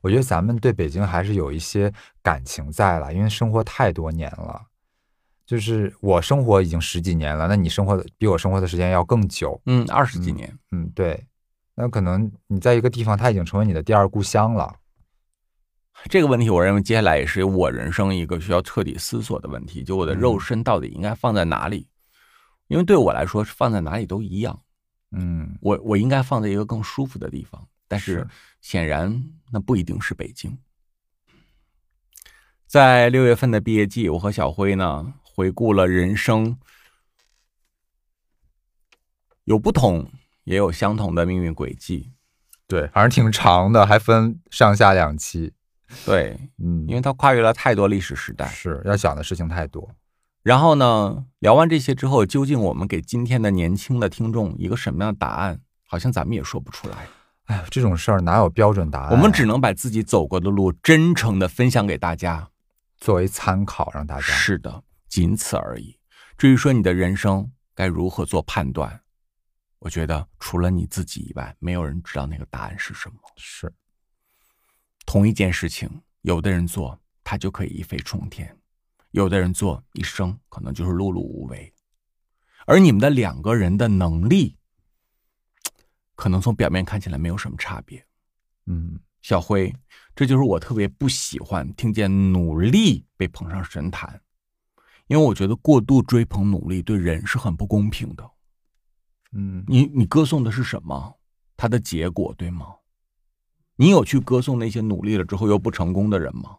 [0.00, 4.66] 我觉得咱们对北京还是有一些感情在了，因为生活太多年了。
[5.46, 9.60] 就是我生活已经十几年了，那你生活的比我生活的时间要更久。
[9.66, 11.26] 嗯，二十几嗯年，嗯，对。
[11.74, 14.76] 那可能你在一个地方，它已经成为你的第二故乡了。
[16.10, 21.86] 这个问题，我认为接下来也是我人生一个需要彻底思索的问题，就我的肉嗯身到底应该放在哪里？
[22.68, 24.60] 因为对我来说，放在哪里都一样，
[25.12, 28.28] 嗯，我我应该放在一个更舒服的地方，但是是
[28.60, 29.22] 显然
[29.52, 30.56] 那不一定是北京。
[32.66, 36.58] 在六月份的毕业季，我和小辉呢回顾了人生，
[39.44, 40.10] 有不同
[40.44, 42.12] 也有相同的命运轨迹。
[42.66, 45.52] 对，反正挺长的，还分上下两期。
[46.06, 48.46] 对，嗯，因为它跨越了太多历史时代。
[48.46, 49.90] 是要想的事情太多。
[50.42, 55.60] 然后呢，聊完这些之后，究竟我们给今天的年轻的听众一个什么样的答案？
[55.86, 56.96] 好像咱们也说不出来。
[57.44, 59.12] 哎呀，这种事儿哪有标准答案啊？
[59.12, 62.48] 我们只能把自己走过的路真诚的分享给大家。
[62.96, 65.98] 作为参考，让大家是的，仅此而已。
[66.38, 69.02] 至于说你的人生该如何做判断，
[69.84, 73.16] 我觉得除了你自己以外，没有人知道那个答案是什么。
[73.36, 73.70] 是
[75.04, 78.58] 同一件事情，有的人做他就可以一飞冲天，
[79.10, 81.70] 有的人做一生可能就是碌碌无为。
[82.64, 84.56] 而你们的两个人的能力，
[86.14, 88.02] 可能从表面看起来没有什么差别。
[88.64, 89.70] 嗯，小辉，
[90.16, 94.18] 这就是我特别不喜欢听见努力被捧上神坛，
[95.08, 98.30] 因为我觉得过度追捧努力对人是很不公平的。
[99.34, 101.16] 嗯，你你歌颂的是什么？
[101.56, 102.66] 它的结果对吗？
[103.76, 106.58] 你有去歌颂那些努力了之后又不成功的人吗？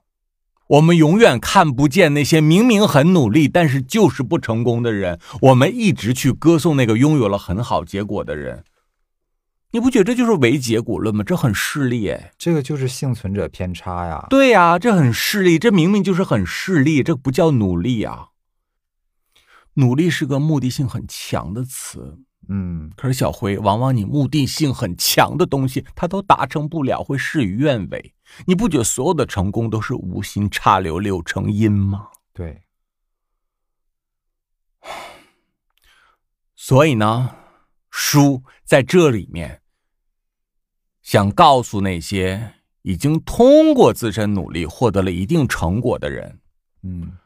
[0.68, 8.64] 我们永远看不见那些明明很努力但是就是不成功的人，我们一直去歌颂那个拥有了很好结果的人。
[9.72, 11.24] 你不觉得这就是唯结果论吗？
[11.24, 12.32] 这很势利哎。
[12.38, 14.26] 这个就是幸存者偏差呀。
[14.30, 18.30] 对呀、这很势利，这明明就是很势利，这不叫努力啊。
[19.76, 22.20] 努力是个目的性很强的词，
[22.50, 28.14] 嗯，可是小辉，往往你目的性很强的东西，他都达成不了，会事与愿违。
[28.46, 32.08] 你不觉得所有的成功都是无心插柳柳成荫吗？
[32.34, 32.64] 对，
[36.56, 37.36] 所以呢，
[37.90, 39.62] 书在这里面
[41.02, 46.40] 想告诉那些已经通过自身努力获得了一定成果的人，
[46.82, 47.18] 嗯，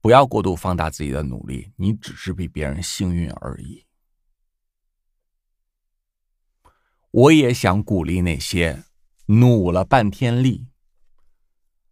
[0.00, 3.84] 不要过度放大自己的努力，你只是比别人幸运而已。
[7.10, 8.84] 我也想鼓励那些
[9.26, 10.66] 努了半天力，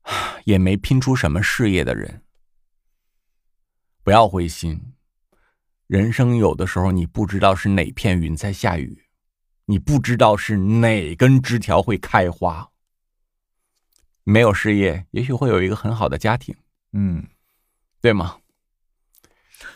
[0.44, 2.22] 也没拼出什么事业的人，
[4.02, 4.94] 不要灰心。
[5.86, 9.04] 人生有的时候你不知道是哪片云在下雨，
[9.64, 12.70] 你不知道是哪根枝条会开花。
[14.22, 16.54] 没有事业，也许会有一个很好的家庭，
[16.92, 17.26] 嗯，
[18.00, 18.36] 对吗？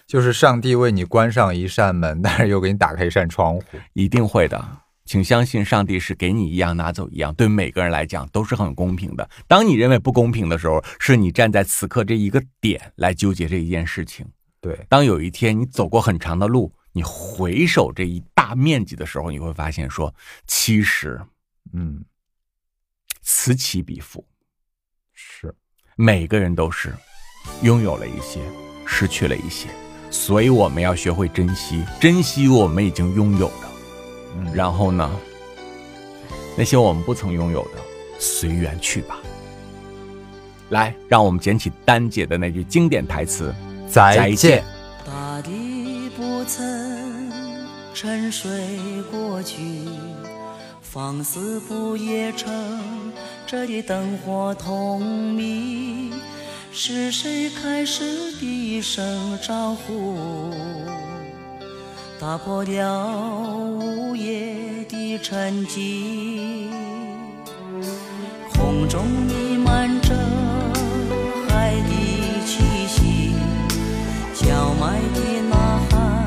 [0.06, 3.64] 就是上帝为你关上一扇门，但是又给你打开一扇窗户。
[3.94, 9.28] 一定会的，请相信上帝是给你一样拿走一样，对每个人来讲都是很公平的。
[9.48, 14.24] 当你认为不公平的时候，是你站在此刻这一个点来纠结这一件事情。
[14.60, 20.14] 对，当有一天你走过很长的路，你回首这一大面积的时候，你会发现说，
[20.46, 21.20] 其实
[21.72, 22.04] 嗯，
[23.22, 24.24] 此起彼伏，
[25.12, 25.52] 是，
[25.96, 26.94] 每个人都是
[27.62, 28.40] 拥有了一些，
[28.86, 29.68] 失去了一些，
[30.12, 33.71] 所以我们要学会珍惜，珍惜我们已经拥有的。
[34.36, 35.10] 嗯，然后呢，
[36.56, 37.80] 那些我们不曾拥有的，
[38.18, 39.18] 随缘去吧。
[40.70, 43.54] 来，让我们捡起丹姐的那句经典台词：
[43.88, 44.64] 再见。
[45.04, 47.30] 大地不曾
[47.92, 48.50] 沉睡
[49.10, 49.58] 过去，
[50.80, 52.50] 放肆不夜城，
[53.46, 55.00] 这里灯火通
[55.34, 56.12] 明。
[56.74, 60.16] 是谁开始低声招呼，
[62.22, 64.54] 打破了午夜
[64.88, 66.68] 的沉寂？
[68.54, 70.14] 空中弥漫着
[71.48, 71.90] 海的
[72.46, 73.32] 气息。
[74.34, 75.18] 叫卖的
[75.50, 76.24] 呐喊，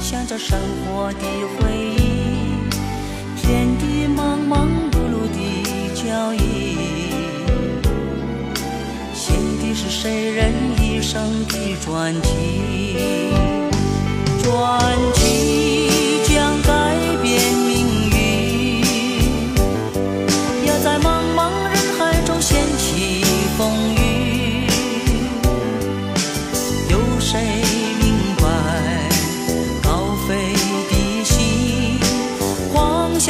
[0.00, 1.20] 响着生活的
[1.58, 2.70] 回忆，
[3.36, 5.38] 天地忙忙碌碌的
[5.94, 6.40] 脚印，
[9.12, 13.28] 写的是谁人一生的传奇，
[14.42, 15.25] 传奇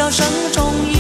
[0.07, 0.96] 歌声中